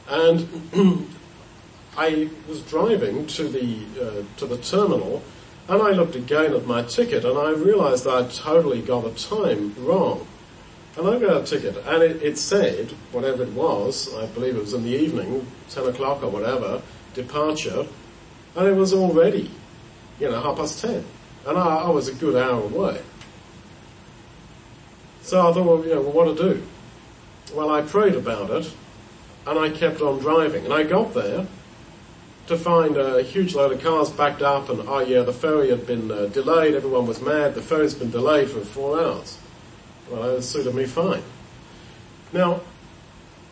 [0.08, 0.48] and
[1.96, 5.22] I was driving to the uh, to the terminal
[5.72, 9.74] and I looked again at my ticket and I realized I totally got the time
[9.82, 10.26] wrong.
[10.98, 14.60] And I got a ticket and it, it said, whatever it was, I believe it
[14.60, 16.82] was in the evening, 10 o'clock or whatever,
[17.14, 17.86] departure,
[18.54, 19.50] and it was already,
[20.20, 21.06] you know, half past 10.
[21.46, 23.00] And I, I was a good hour away.
[25.22, 26.62] So I thought, well, you know, well, what to do?
[27.54, 28.70] Well, I prayed about it
[29.46, 31.46] and I kept on driving and I got there
[32.46, 35.86] to find a huge load of cars backed up and oh yeah, the ferry had
[35.86, 39.38] been uh, delayed, everyone was mad, the ferry's been delayed for four hours.
[40.10, 41.22] Well, that suited me fine.
[42.32, 42.60] Now,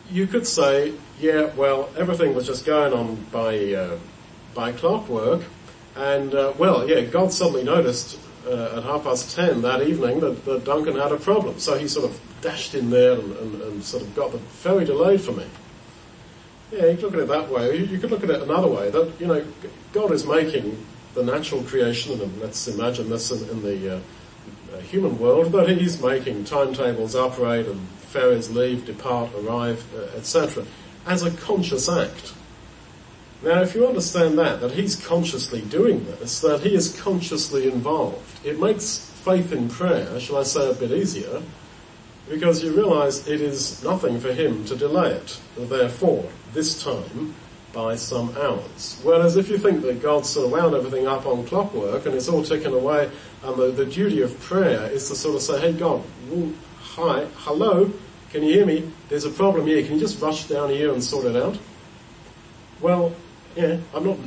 [0.09, 3.97] you could say, yeah, well, everything was just going on by, uh,
[4.53, 5.43] by clockwork,
[5.95, 10.43] and uh, well, yeah, God suddenly noticed uh, at half past ten that evening that,
[10.45, 13.83] that Duncan had a problem, so he sort of dashed in there and, and, and
[13.83, 15.45] sort of got the ferry delayed for me.
[16.71, 17.77] Yeah, you could look at it that way.
[17.77, 18.89] You could look at it another way.
[18.89, 19.45] That you know,
[19.91, 23.99] God is making the natural creation, and let's imagine this in, in the uh,
[24.73, 30.65] uh, human world, that He's making timetables operate and ferries leave, depart, arrive, uh, etc.,
[31.05, 32.33] as a conscious act.
[33.43, 38.45] Now, if you understand that, that he's consciously doing this, that he is consciously involved,
[38.45, 41.41] it makes faith in prayer, shall I say, a bit easier,
[42.29, 45.39] because you realize it is nothing for him to delay it.
[45.57, 47.33] Therefore, this time,
[47.73, 48.99] by some hours.
[49.03, 52.27] Whereas if you think that God's sort of wound everything up on clockwork and it's
[52.27, 53.09] all ticking away
[53.43, 56.03] and the, the duty of prayer is to sort of say, hey God,
[56.79, 57.91] hi, hello,
[58.31, 58.91] can you hear me?
[59.09, 59.83] There's a problem here.
[59.83, 61.57] Can you just rush down here and sort it out?
[62.79, 63.13] Well,
[63.55, 64.17] yeah, I'm not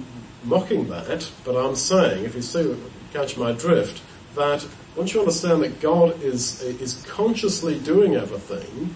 [0.45, 2.77] mocking that, but I'm saying, if you see,
[3.13, 4.03] catch my drift,
[4.35, 8.95] that once you understand that God is, is consciously doing everything,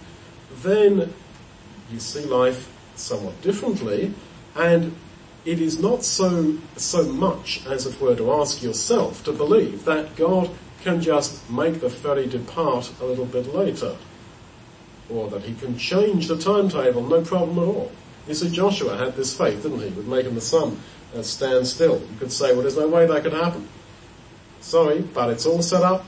[0.63, 1.13] then
[1.91, 4.13] you see life somewhat differently
[4.55, 4.95] and
[5.45, 10.15] it is not so, so much, as it were, to ask yourself to believe that
[10.17, 10.51] God
[10.83, 13.97] can just make the ferry depart a little bit later.
[15.09, 17.93] Or that he can change the timetable, no problem at all.
[18.27, 20.79] You see, Joshua had this faith, didn't he, with making the sun
[21.17, 21.99] uh, stand still.
[21.99, 23.67] You could say, well, there's no way that could happen.
[24.61, 26.05] Sorry, but it's all set up.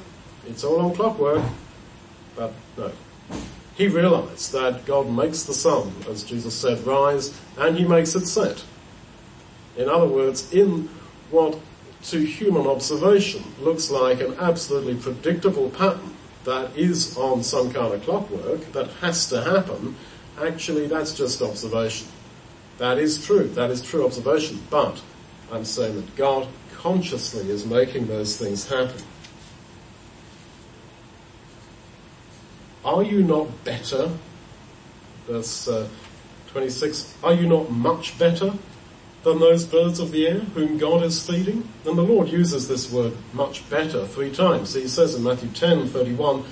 [0.46, 1.42] It's all on clockwork.
[2.36, 2.92] But no.
[3.80, 8.26] He realized that God makes the sun, as Jesus said, rise, and he makes it
[8.26, 8.62] set.
[9.74, 10.90] In other words, in
[11.30, 11.58] what
[12.02, 16.14] to human observation looks like an absolutely predictable pattern
[16.44, 19.96] that is on some kind of clockwork that has to happen,
[20.38, 22.06] actually that's just observation.
[22.76, 25.00] That is true, that is true observation, but
[25.50, 29.02] I'm saying that God consciously is making those things happen.
[32.84, 34.10] Are you not better?
[35.26, 35.88] Verse uh,
[36.48, 37.14] 26.
[37.22, 38.54] Are you not much better
[39.22, 41.68] than those birds of the air whom God is feeding?
[41.84, 44.74] And the Lord uses this word much better three times.
[44.74, 46.44] He says in Matthew 10, 31,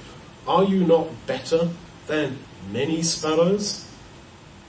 [0.47, 1.71] Are you not better
[2.07, 2.39] than
[2.71, 3.85] many sparrows?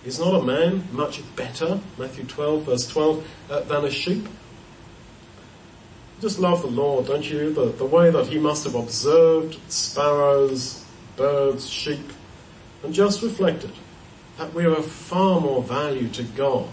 [0.06, 4.28] Is not a man much better, Matthew 12 verse 12, uh, than a sheep?
[6.22, 7.54] Just love the Lord, don't you?
[7.54, 10.84] The, the way that he must have observed sparrows,
[11.20, 12.14] birds, sheep,
[12.82, 13.74] and just reflected
[14.38, 16.70] that we are of far more value to God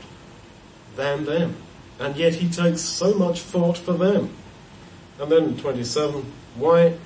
[0.94, 1.56] than them.
[1.98, 4.30] And yet he takes so much thought for them.
[5.18, 6.96] And then 27, why,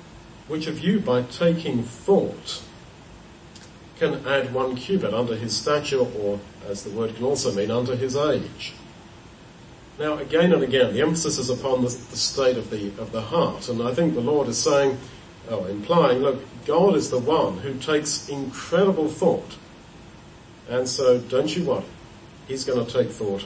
[0.47, 2.61] which of you by taking thought
[3.97, 7.95] can add one cubit under his stature or as the word can also mean under
[7.95, 8.73] his age?
[9.97, 13.21] Now again and again the emphasis is upon the, the state of the, of the
[13.21, 14.97] heart and I think the Lord is saying
[15.51, 19.57] or implying, look, God is the one who takes incredible thought.
[20.69, 21.83] And so don't you worry.
[22.47, 23.45] He's going to take thought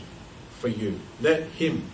[0.60, 1.00] for you.
[1.22, 1.90] Let him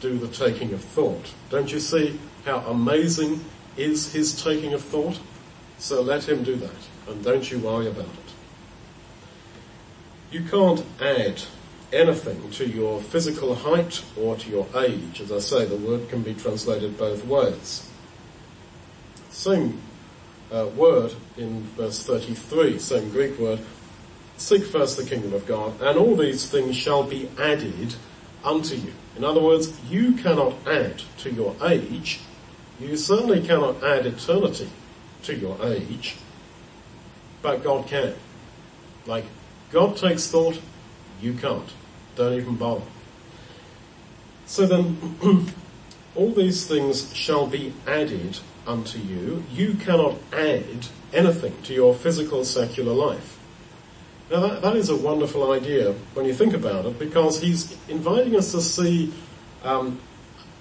[0.00, 1.32] do the taking of thought.
[1.50, 3.44] Don't you see how amazing
[3.76, 5.18] is his taking of thought?
[5.78, 6.88] So let him do that.
[7.08, 8.34] And don't you worry about it.
[10.30, 11.42] You can't add
[11.92, 15.20] anything to your physical height or to your age.
[15.20, 17.83] As I say, the word can be translated both ways.
[19.34, 19.82] Same
[20.52, 23.58] uh, word in verse 33, same Greek word.
[24.36, 27.96] Seek first the kingdom of God, and all these things shall be added
[28.44, 28.92] unto you.
[29.16, 32.20] In other words, you cannot add to your age.
[32.80, 34.70] You certainly cannot add eternity
[35.24, 36.14] to your age,
[37.42, 38.14] but God can.
[39.04, 39.24] Like,
[39.72, 40.60] God takes thought,
[41.20, 41.68] you can't.
[42.14, 42.84] Don't even bother.
[44.46, 44.96] So then,
[46.14, 52.44] all these things shall be added unto you, you cannot add anything to your physical
[52.44, 53.38] secular life.
[54.30, 58.36] Now that, that is a wonderful idea when you think about it because he's inviting
[58.36, 59.12] us to see
[59.62, 60.00] um,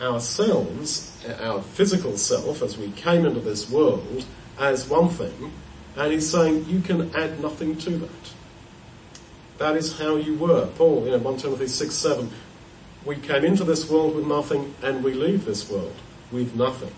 [0.02, 4.26] ourselves, our physical self as we came into this world
[4.60, 5.52] as one thing
[5.96, 8.34] and he's saying you can add nothing to that.
[9.60, 10.68] That is how you were.
[10.76, 12.30] Paul, you know, 1 Timothy 6, 7,
[13.06, 15.96] we came into this world with nothing and we leave this world
[16.32, 16.92] with nothing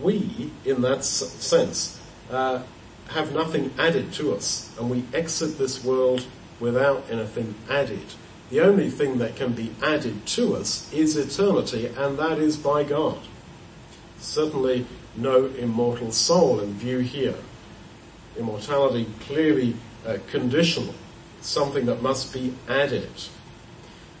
[0.00, 2.62] we, in that sense, uh,
[3.08, 6.24] have nothing added to us, and we exit this world
[6.60, 8.04] without anything added.
[8.50, 12.84] The only thing that can be added to us is eternity, and that is by
[12.84, 13.18] God.
[14.18, 14.86] Certainly
[15.16, 17.34] no immortal soul in view here.
[18.38, 19.76] Immortality clearly
[20.06, 20.94] uh, conditional,
[21.40, 23.10] something that must be added.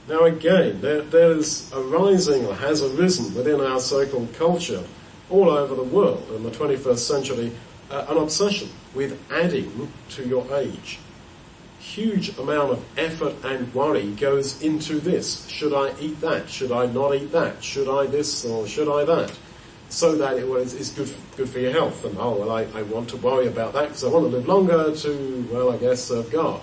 [0.08, 4.84] Now again, there, there is arising or has arisen within our so-called culture
[5.32, 7.52] all over the world in the 21st century
[7.90, 10.98] uh, an obsession with adding to your age.
[11.80, 15.48] Huge amount of effort and worry goes into this.
[15.48, 16.48] Should I eat that?
[16.48, 17.64] Should I not eat that?
[17.64, 19.36] Should I this or should I that?
[19.92, 22.04] so that it was, is good, good for your health.
[22.04, 24.48] And oh, well, I, I want to worry about that because I want to live
[24.48, 26.62] longer to, well, I guess, serve God.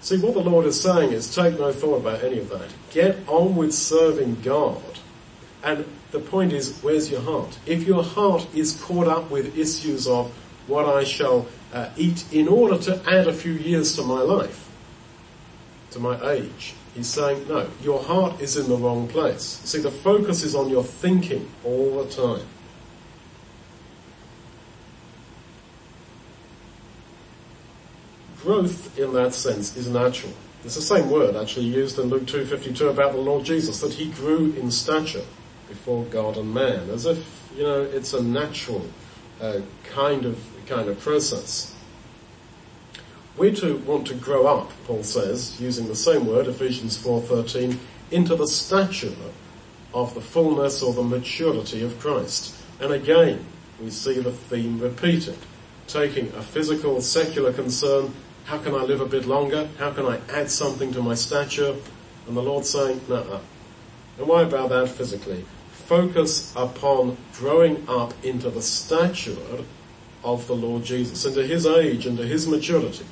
[0.00, 2.70] See, what the Lord is saying is take no thought about any of that.
[2.92, 4.82] Get on with serving God.
[5.64, 7.58] And the point is, where's your heart?
[7.66, 10.32] If your heart is caught up with issues of
[10.66, 14.68] what I shall uh, eat in order to add a few years to my life,
[15.90, 19.60] to my age, he's saying, no, your heart is in the wrong place.
[19.64, 22.46] See, the focus is on your thinking all the time.
[28.48, 30.32] growth in that sense is natural.
[30.64, 34.10] It's the same word actually used in Luke 2.52 about the Lord Jesus, that he
[34.10, 35.24] grew in stature
[35.68, 38.86] before God and man, as if, you know, it's a natural
[39.40, 41.74] uh, kind of kind of process.
[43.36, 47.78] We're to want to grow up, Paul says, using the same word, Ephesians 4.13,
[48.10, 49.14] into the stature
[49.94, 52.54] of the fullness or the maturity of Christ.
[52.80, 53.44] And again,
[53.80, 55.38] we see the theme repeated,
[55.86, 58.12] taking a physical, secular concern
[58.48, 59.68] how can I live a bit longer?
[59.78, 61.76] How can I add something to my stature?
[62.26, 63.40] And the Lord's saying, no.
[64.16, 65.44] And why about that physically?
[65.88, 69.36] Focus upon growing up into the stature
[70.22, 73.06] of the Lord Jesus, into His age, into His maturity.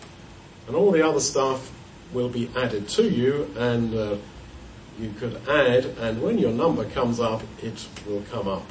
[0.67, 1.73] And all the other stuff
[2.13, 4.17] will be added to you and uh,
[5.01, 8.65] you could add and when your number comes up, it will come up.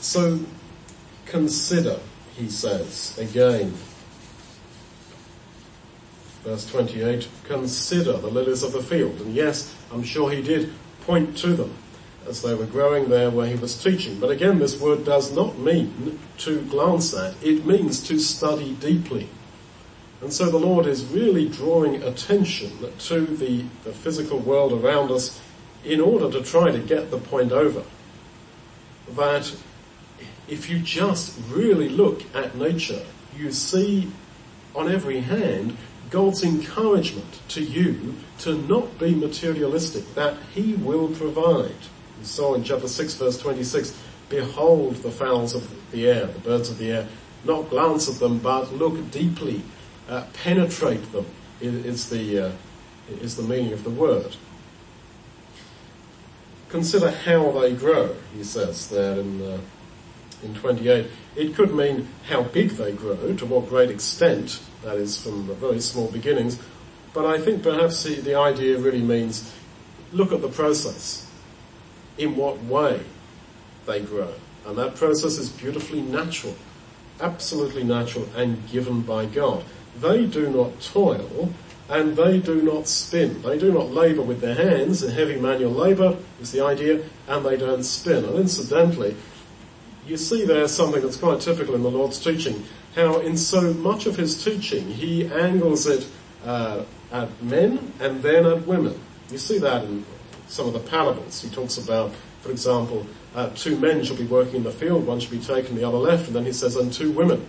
[0.00, 0.40] So
[1.30, 2.00] Consider,
[2.36, 3.72] he says, again.
[6.44, 9.20] Verse 28, consider the lilies of the field.
[9.20, 10.72] And yes, I'm sure he did
[11.02, 11.74] point to them
[12.26, 14.18] as they were growing there where he was teaching.
[14.18, 17.34] But again, this word does not mean to glance at.
[17.42, 19.28] It means to study deeply.
[20.22, 25.40] And so the Lord is really drawing attention to the, the physical world around us
[25.84, 27.82] in order to try to get the point over
[29.16, 29.54] that
[30.46, 33.02] if you just really look at nature,
[33.36, 34.10] you see
[34.74, 35.76] on every hand
[36.10, 41.74] God's encouragement to you to not be materialistic, that He will provide.
[42.18, 43.96] We saw in chapter 6 verse 26,
[44.28, 47.08] behold the fowls of the air, the birds of the air,
[47.44, 49.62] not glance at them, but look deeply,
[50.08, 51.26] uh, penetrate them,
[51.60, 52.52] is the, uh,
[53.20, 54.36] is the meaning of the word.
[56.68, 59.58] Consider how they grow, he says there in uh,
[60.42, 61.06] in 28.
[61.36, 65.80] It could mean how big they grow, to what great extent, that is from very
[65.80, 66.58] small beginnings,
[67.12, 69.52] but I think perhaps the, the idea really means
[70.12, 71.26] look at the process.
[72.18, 73.00] In what way
[73.86, 74.32] they grow.
[74.66, 76.54] And that process is beautifully natural,
[77.20, 79.64] absolutely natural and given by God.
[79.98, 81.52] They do not toil
[81.88, 83.42] and they do not spin.
[83.42, 87.44] They do not labour with their hands, a heavy manual labour is the idea, and
[87.44, 88.24] they don't spin.
[88.24, 89.16] And incidentally,
[90.06, 92.64] you see there something that's quite typical in the Lord's teaching,
[92.94, 96.06] how in so much of his teaching he angles it
[96.44, 98.98] uh, at men and then at women.
[99.30, 100.04] You see that in
[100.48, 101.40] some of the parables.
[101.42, 105.20] He talks about, for example, uh, two men shall be working in the field, one
[105.20, 107.46] shall be taken, the other left, and then he says, and two women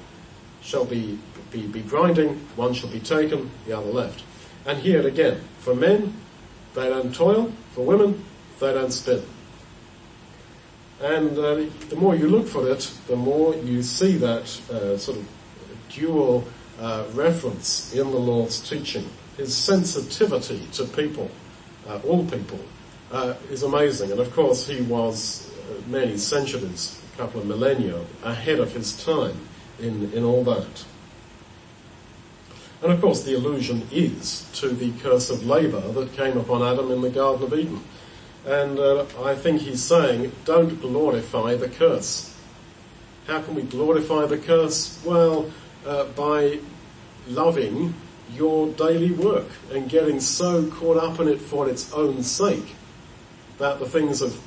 [0.62, 1.18] shall be,
[1.52, 4.24] be, be grinding, one shall be taken, the other left.
[4.66, 6.14] And here again, for men,
[6.76, 8.24] they don't toil, for women,
[8.60, 9.24] they don't spin.
[11.02, 15.18] And uh, the more you look for it, the more you see that uh, sort
[15.18, 15.28] of
[15.90, 16.44] dual
[16.80, 19.10] uh, reference in the Lord's teaching.
[19.36, 21.32] His sensitivity to people,
[21.88, 22.60] uh, all people,
[23.12, 24.12] uh, is amazing.
[24.12, 29.04] And of course, he was uh, many centuries, a couple of millennia, ahead of his
[29.04, 29.38] time
[29.80, 30.86] in, in all that.
[32.84, 36.92] And of course, the allusion is to the curse of labour that came upon Adam
[36.92, 37.82] in the Garden of Eden.
[38.46, 42.36] And uh, I think he's saying, don't glorify the curse.
[43.28, 45.00] How can we glorify the curse?
[45.06, 45.52] Well,
[45.86, 46.60] uh, by
[47.28, 47.94] loving
[48.34, 52.76] your daily work and getting so caught up in it for its own sake
[53.58, 54.42] that the things of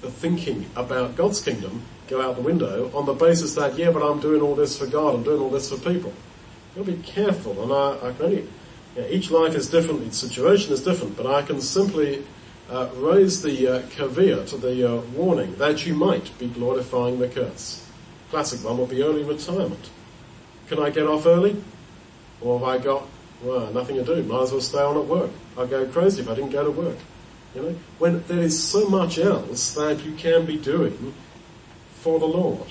[0.00, 4.02] the thinking about God's kingdom go out the window on the basis that, yeah, but
[4.02, 6.12] I'm doing all this for God, I'm doing all this for people.
[6.74, 8.48] You'll be careful, and I, I can only,
[8.96, 12.24] you each life is different, each situation is different, but I can simply
[12.70, 17.28] uh, raise the uh, caveat, to the uh, warning that you might be glorifying the
[17.28, 17.86] curse.
[18.30, 19.90] Classic one would be early retirement.
[20.68, 21.62] Can I get off early?
[22.40, 23.06] Or have I got,
[23.42, 25.30] well, nothing to do, might as well stay on at work.
[25.58, 26.98] I'd go crazy if I didn't go to work.
[27.54, 31.12] You know, when there is so much else that you can be doing
[32.00, 32.68] for the Lord.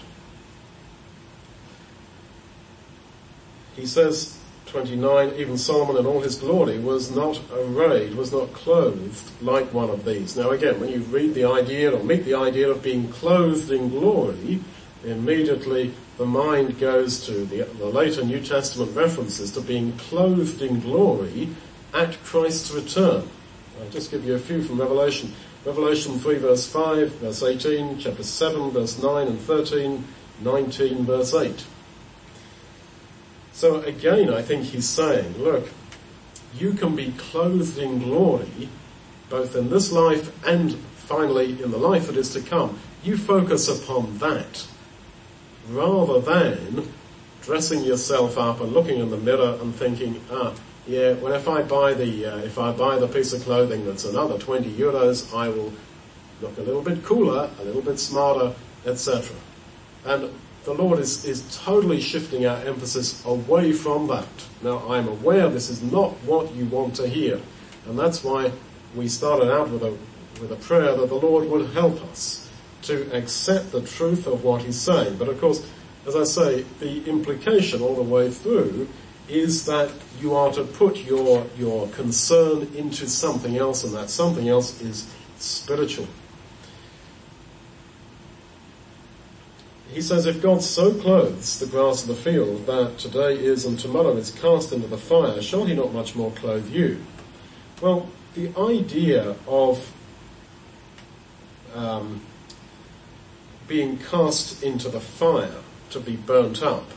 [3.75, 4.37] He says,
[4.71, 9.89] 29, even Solomon in all his glory was not arrayed, was not clothed like one
[9.89, 10.37] of these.
[10.37, 13.89] Now again, when you read the idea or meet the idea of being clothed in
[13.89, 14.61] glory,
[15.03, 20.79] immediately the mind goes to the, the later New Testament references to being clothed in
[20.79, 21.49] glory
[21.93, 23.27] at Christ's return.
[23.81, 25.33] I'll just give you a few from Revelation.
[25.65, 30.05] Revelation 3 verse 5, verse 18, chapter 7 verse 9 and 13,
[30.41, 31.65] 19 verse 8.
[33.53, 35.69] So again, I think he's saying, look,
[36.57, 38.69] you can be clothed in glory,
[39.29, 42.79] both in this life and finally in the life that is to come.
[43.03, 44.67] You focus upon that,
[45.69, 46.91] rather than
[47.41, 50.53] dressing yourself up and looking in the mirror and thinking, ah,
[50.87, 54.05] yeah, well if I buy the, uh, if I buy the piece of clothing that's
[54.05, 55.73] another 20 euros, I will
[56.41, 58.53] look a little bit cooler, a little bit smarter,
[58.85, 59.35] etc.
[60.05, 60.31] And
[60.63, 64.27] the Lord is, is totally shifting our emphasis away from that.
[64.61, 67.39] Now I'm aware this is not what you want to hear.
[67.87, 68.51] And that's why
[68.95, 69.97] we started out with a,
[70.39, 72.49] with a prayer that the Lord would help us
[72.83, 75.17] to accept the truth of what He's saying.
[75.17, 75.65] But of course,
[76.05, 78.87] as I say, the implication all the way through
[79.27, 84.49] is that you are to put your, your concern into something else and that something
[84.49, 86.07] else is spiritual.
[89.93, 93.77] He says, if God so clothes the grass of the field that today is and
[93.77, 97.03] tomorrow is cast into the fire, shall he not much more clothe you?
[97.81, 99.93] Well, the idea of
[101.75, 102.21] um,
[103.67, 106.89] being cast into the fire to be burnt up,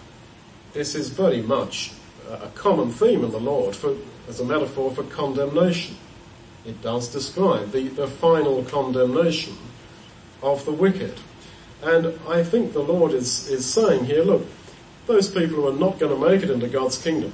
[0.73, 1.93] this is very much
[2.31, 3.97] a common theme in the Lord for,
[4.29, 5.97] as a metaphor for condemnation.
[6.65, 9.57] It does describe the, the final condemnation
[10.43, 11.19] of the wicked.
[11.85, 14.47] And I think the Lord is, is saying here, look,
[15.07, 17.33] those people who are not going to make it into God's kingdom,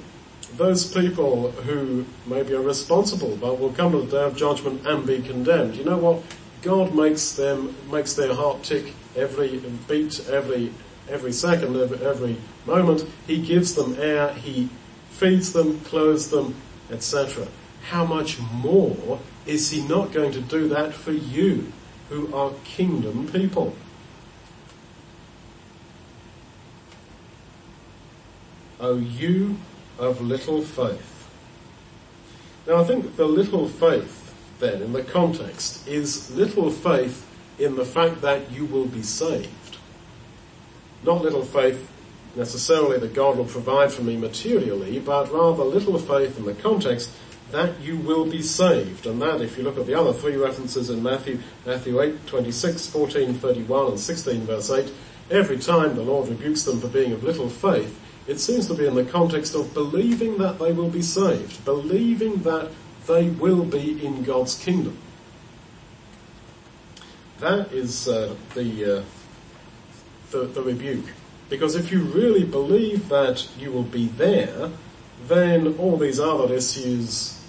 [0.57, 5.07] those people who maybe are responsible but will come to the day of judgment and
[5.07, 6.23] be condemned, you know what?
[6.63, 10.73] God makes them, makes their heart tick every beat, every,
[11.09, 12.37] every second, every, every
[12.67, 13.05] moment.
[13.29, 14.69] He gives them air, He
[15.11, 16.57] feeds them, clothes them,
[16.91, 17.47] etc.
[17.89, 21.73] How much more is He not going to do that for you
[22.09, 23.75] who are kingdom people?
[28.81, 29.59] O you
[29.99, 31.29] of little faith.
[32.67, 34.17] Now I think the little faith
[34.59, 37.27] then in the context is little faith
[37.59, 39.77] in the fact that you will be saved.
[41.03, 41.91] Not little faith
[42.37, 47.11] necessarily that God will provide for me materially, but rather little faith in the context
[47.51, 49.07] that you will be saved.
[49.07, 52.87] And that, if you look at the other three references in Matthew, Matthew 8, 26,
[52.89, 54.93] 14, 31 and 16 verse 8,
[55.31, 58.00] every time the Lord rebukes them for being of little faith,
[58.31, 62.37] it seems to be in the context of believing that they will be saved, believing
[62.45, 62.71] that
[63.09, 64.97] they will be in God's kingdom.
[67.41, 69.03] That is uh, the, uh,
[70.31, 71.07] the, the rebuke.
[71.49, 74.71] Because if you really believe that you will be there,
[75.27, 77.45] then all these other issues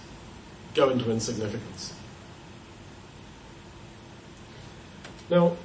[0.73, 1.93] go into insignificance.
[5.29, 5.57] Now,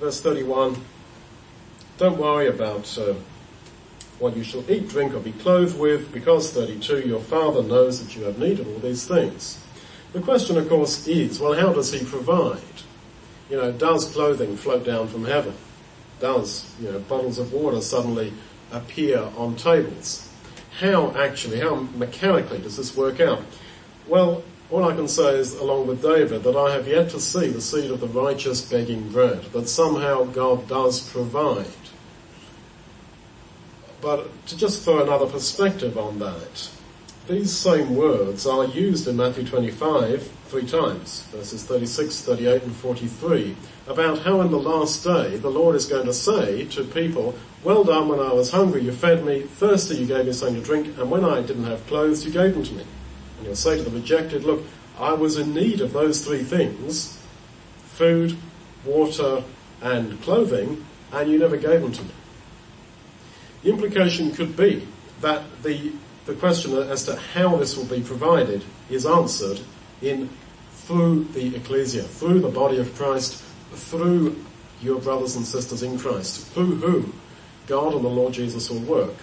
[0.00, 0.76] verse 31,
[1.98, 3.14] don't worry about uh,
[4.18, 8.16] what you shall eat, drink, or be clothed with, because 32, your Father knows that
[8.16, 9.62] you have need of all these things.
[10.12, 12.58] The question, of course, is, well, how does He provide?
[13.50, 15.54] You know, does clothing float down from heaven?
[16.20, 18.32] Does, you know, bottles of water suddenly
[18.72, 20.28] appear on tables?
[20.80, 23.42] How actually, how mechanically does this work out?
[24.06, 27.48] Well, all I can say is, along with David, that I have yet to see
[27.48, 31.66] the seed of the righteous begging bread, that somehow God does provide.
[34.00, 36.70] But to just throw another perspective on that,
[37.26, 43.54] these same words are used in Matthew 25 three times, verses 36, 38 and 43,
[43.86, 47.84] about how in the last day the Lord is going to say to people, well
[47.84, 50.96] done when I was hungry, you fed me, thirsty, you gave me something to drink,
[50.96, 52.84] and when I didn't have clothes, you gave them to me.
[53.38, 54.64] And he'll say to the rejected, look,
[54.98, 57.18] I was in need of those three things,
[57.88, 58.38] food,
[58.84, 59.42] water,
[59.82, 62.10] and clothing, and you never gave them to me.
[63.62, 64.86] The implication could be
[65.20, 65.92] that the,
[66.26, 69.60] the question as to how this will be provided is answered
[70.00, 70.30] in
[70.72, 73.42] through the ecclesia, through the body of Christ,
[73.72, 74.42] through
[74.80, 77.20] your brothers and sisters in Christ, through whom
[77.66, 79.14] God and the Lord Jesus will work.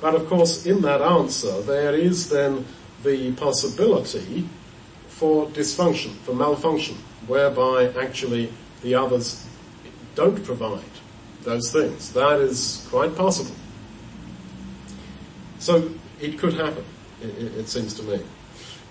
[0.00, 2.66] But of course, in that answer, there is then
[3.04, 4.48] the possibility
[5.06, 6.96] for dysfunction, for malfunction,
[7.28, 9.46] whereby actually the others
[10.16, 10.82] don't provide
[11.44, 12.12] those things.
[12.14, 13.54] That is quite possible.
[15.62, 15.88] So
[16.20, 16.84] it could happen,
[17.22, 18.20] it, it, seems to me.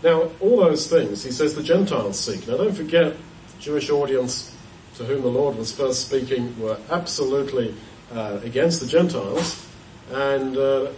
[0.03, 2.47] Now, all those things, he says the Gentiles seek.
[2.47, 3.17] Now don't forget,
[3.59, 4.55] Jewish audience
[4.95, 7.75] to whom the Lord was first speaking were absolutely
[8.13, 9.67] uh, against the Gentiles,
[10.11, 10.91] and uh,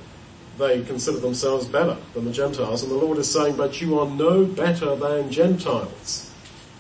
[0.60, 2.84] they consider themselves better than the Gentiles.
[2.84, 6.32] And the Lord is saying, but you are no better than Gentiles.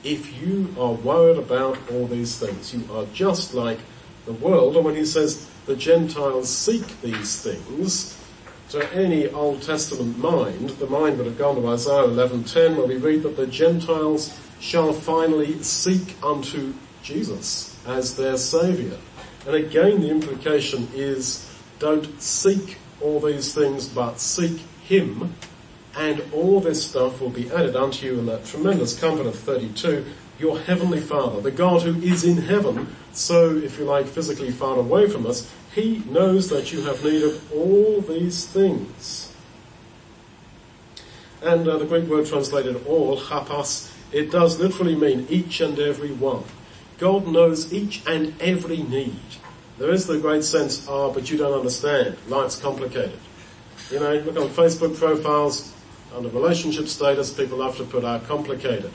[0.03, 3.79] If you are worried about all these things, you are just like
[4.27, 4.75] the world.
[4.75, 8.19] And when he says the Gentiles seek these things,
[8.73, 12.97] to any Old Testament mind, the mind would have gone to Isaiah 11:10, where we
[12.97, 18.97] read that the Gentiles shall finally seek unto Jesus as their Saviour.
[19.45, 21.45] And again, the implication is
[21.77, 25.35] don't seek all these things, but seek Him,
[25.95, 30.03] and all this stuff will be added unto you in that tremendous comfort of 32.
[30.39, 34.77] Your Heavenly Father, the God who is in heaven, so if you like physically far
[34.77, 39.33] away from us, He knows that you have need of all these things.
[41.41, 46.11] And uh, the Greek word translated all, hapas, it does literally mean each and every
[46.11, 46.43] one.
[46.97, 49.19] God knows each and every need.
[49.77, 52.15] There is the great sense, ah, oh, but you don't understand.
[52.27, 53.19] Life's complicated.
[53.91, 55.73] You know, look on Facebook profiles,
[56.15, 58.91] under relationship status, people have to put, are complicated.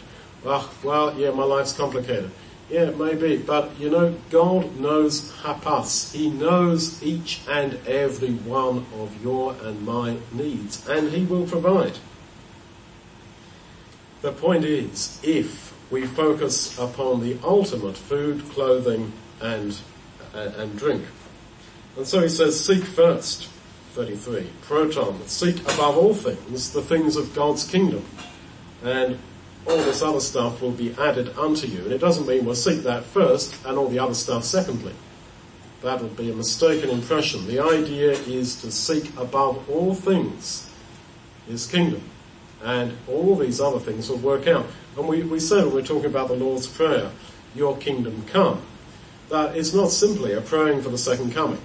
[0.46, 2.30] Ah, well, yeah, my life's complicated.
[2.70, 6.12] Yeah, maybe, but you know, God knows hapas.
[6.12, 11.98] He knows each and every one of your and my needs, and He will provide.
[14.20, 19.78] The point is, if we focus upon the ultimate food, clothing, and
[20.34, 21.04] and drink.
[21.96, 23.46] And so he says, seek first,
[23.92, 28.04] 33, proton, seek above all things the things of God's kingdom.
[28.84, 29.18] And
[29.66, 31.82] all this other stuff will be added unto you.
[31.82, 34.94] And it doesn't mean we'll seek that first and all the other stuff secondly.
[35.82, 37.46] That would be a mistaken impression.
[37.46, 40.70] The idea is to seek above all things
[41.46, 42.02] his kingdom.
[42.62, 44.66] And all these other things will work out.
[44.96, 47.10] And we, we said when we we're talking about the Lord's Prayer,
[47.54, 48.62] your kingdom come
[49.28, 51.60] that it's not simply a praying for the second coming.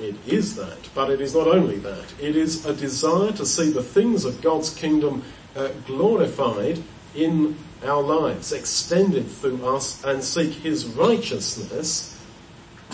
[0.00, 2.14] It is that, but it is not only that.
[2.20, 5.22] It is a desire to see the things of God's kingdom
[5.56, 6.82] uh, glorified
[7.14, 12.16] in our lives, extended through us, and seek His righteousness.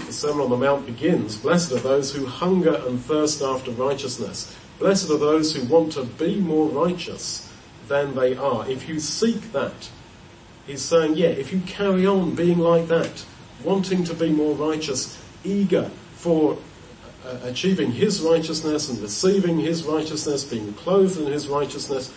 [0.07, 4.57] The Sermon on the Mount begins, Blessed are those who hunger and thirst after righteousness.
[4.79, 7.53] Blessed are those who want to be more righteous
[7.89, 8.69] than they are.
[8.69, 9.91] If you seek that,
[10.67, 13.25] He's saying, yeah, if you carry on being like that,
[13.63, 16.59] wanting to be more righteous, eager for
[17.25, 22.13] uh, achieving His righteousness and receiving His righteousness, being clothed in His righteousness,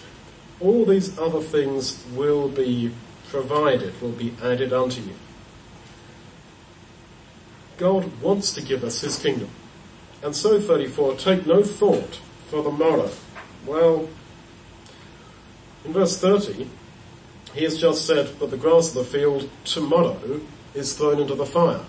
[0.62, 2.91] all these other things will be
[3.30, 5.14] provided, will be added unto you.
[7.78, 9.49] God wants to give us His kingdom.
[10.22, 13.10] And so 34, take no thought for the morrow.
[13.66, 14.10] Well,
[15.86, 16.68] in verse 30,
[17.53, 20.41] he has just said that the grass of the field tomorrow
[20.74, 21.82] is thrown into the fire.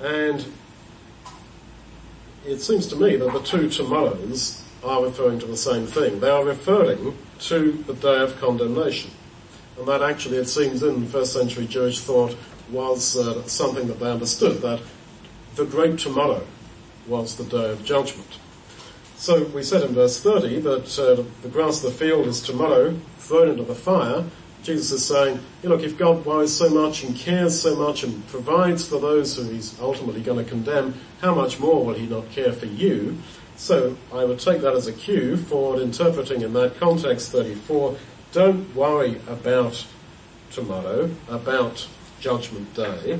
[0.00, 0.46] And
[2.46, 6.20] it seems to me that the two tomorrows are referring to the same thing.
[6.20, 9.10] They are referring to the day of condemnation.
[9.78, 12.36] And that actually, it seems in first century Jewish thought,
[12.70, 14.80] was uh, something that they understood, that
[15.54, 16.44] the great tomorrow
[17.06, 18.38] was the day of judgment.
[19.16, 22.96] So we said in verse 30 that uh, the grass of the field is tomorrow
[23.18, 24.24] thrown into the fire,
[24.62, 28.26] Jesus is saying, you look, if God worries so much and cares so much and
[28.28, 32.30] provides for those who he's ultimately going to condemn, how much more will he not
[32.30, 33.16] care for you?
[33.58, 37.96] So I would take that as a cue for interpreting in that context 34,
[38.30, 39.84] don't worry about
[40.52, 41.88] tomorrow, about
[42.20, 43.18] judgment day,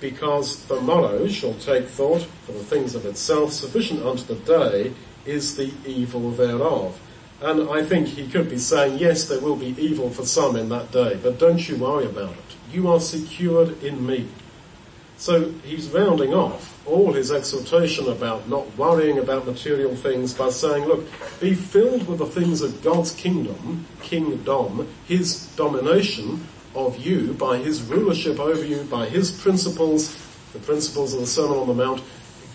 [0.00, 4.92] because the morrow shall take thought for the things of itself, sufficient unto the day
[5.26, 7.00] is the evil thereof.
[7.40, 10.68] And I think he could be saying, yes, there will be evil for some in
[10.68, 12.56] that day, but don't you worry about it.
[12.72, 14.28] You are secured in me.
[15.22, 20.84] So he's rounding off all his exhortation about not worrying about material things by saying,
[20.84, 21.06] look,
[21.38, 27.82] be filled with the things of God's kingdom, kingdom, his domination of you by his
[27.82, 30.20] rulership over you, by his principles,
[30.54, 32.02] the principles of the Sermon on the Mount,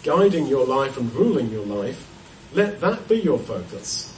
[0.03, 2.05] guiding your life and ruling your life.
[2.51, 4.13] Let that be your focus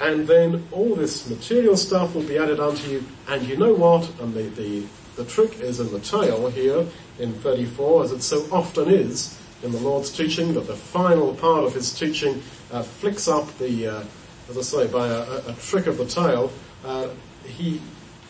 [0.00, 3.04] and then all this material stuff will be added onto you.
[3.26, 4.08] And you know what?
[4.20, 4.86] And the, the,
[5.16, 6.86] the trick is in the tail here
[7.18, 11.64] in 34, as it so often is in the Lord's teaching, that the final part
[11.64, 12.42] of his teaching
[12.72, 14.04] uh, flicks up the, uh,
[14.48, 16.52] as I say, by a, a, trick of the tail,
[16.84, 17.08] uh,
[17.44, 17.80] he,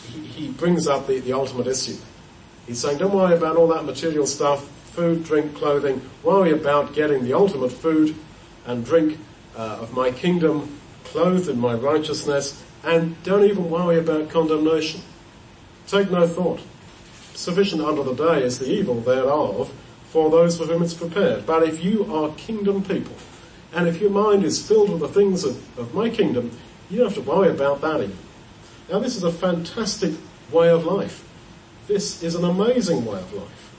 [0.08, 1.96] he, he brings up the, the ultimate issue.
[2.66, 6.00] He's saying, don't worry about all that material stuff, food, drink, clothing.
[6.22, 8.14] Worry about getting the ultimate food
[8.66, 9.18] and drink
[9.56, 15.00] uh, of my kingdom, clothed in my righteousness, and don't even worry about condemnation.
[15.86, 16.60] Take no thought.
[17.38, 19.72] Sufficient unto the day is the evil thereof
[20.10, 21.46] for those for whom it's prepared.
[21.46, 23.14] But if you are kingdom people,
[23.72, 26.50] and if your mind is filled with the things of, of my kingdom,
[26.90, 28.10] you don't have to worry about that.
[28.90, 30.14] Now this is a fantastic
[30.50, 31.24] way of life.
[31.86, 33.72] This is an amazing way of life.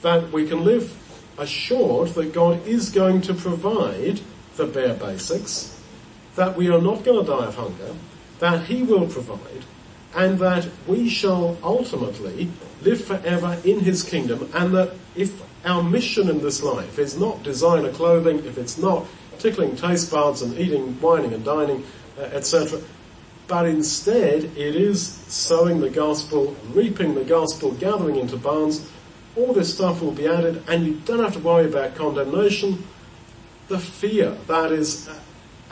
[0.00, 0.96] That we can live
[1.36, 4.22] assured that God is going to provide
[4.56, 5.78] the bare basics,
[6.36, 7.96] that we are not going to die of hunger,
[8.38, 9.66] that He will provide,
[10.14, 12.50] and that we shall ultimately
[12.82, 17.42] live forever in His kingdom, and that if our mission in this life is not
[17.42, 19.06] designer clothing, if it's not
[19.38, 21.84] tickling taste buds and eating, wining and dining,
[22.18, 22.80] uh, etc.,
[23.46, 28.90] but instead it is sowing the gospel, reaping the gospel, gathering into barns,
[29.36, 32.86] all this stuff will be added and you don't have to worry about condemnation.
[33.68, 35.10] The fear that is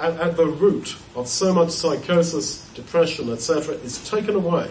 [0.03, 3.77] at, at the root of so much psychosis, depression, etc.
[3.77, 4.69] is taken away.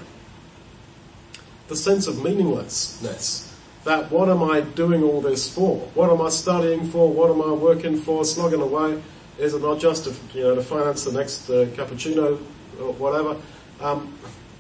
[1.69, 3.47] The sense of meaninglessness.
[3.85, 5.77] That what am I doing all this for?
[5.95, 7.11] What am I studying for?
[7.11, 8.23] What am I working for?
[8.25, 9.01] Slogging away.
[9.39, 12.37] Is it not just to, you know, to finance the next uh, cappuccino
[12.79, 13.37] or whatever?
[13.79, 14.13] Um,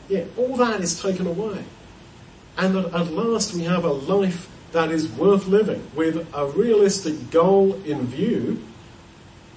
[0.09, 1.63] yeah, all that is taken away.
[2.57, 7.29] And that at last we have a life that is worth living with a realistic
[7.29, 8.63] goal in view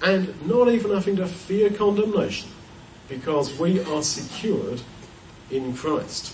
[0.05, 2.49] and not even having to fear condemnation
[3.09, 4.81] because we are secured
[5.49, 6.31] in Christ.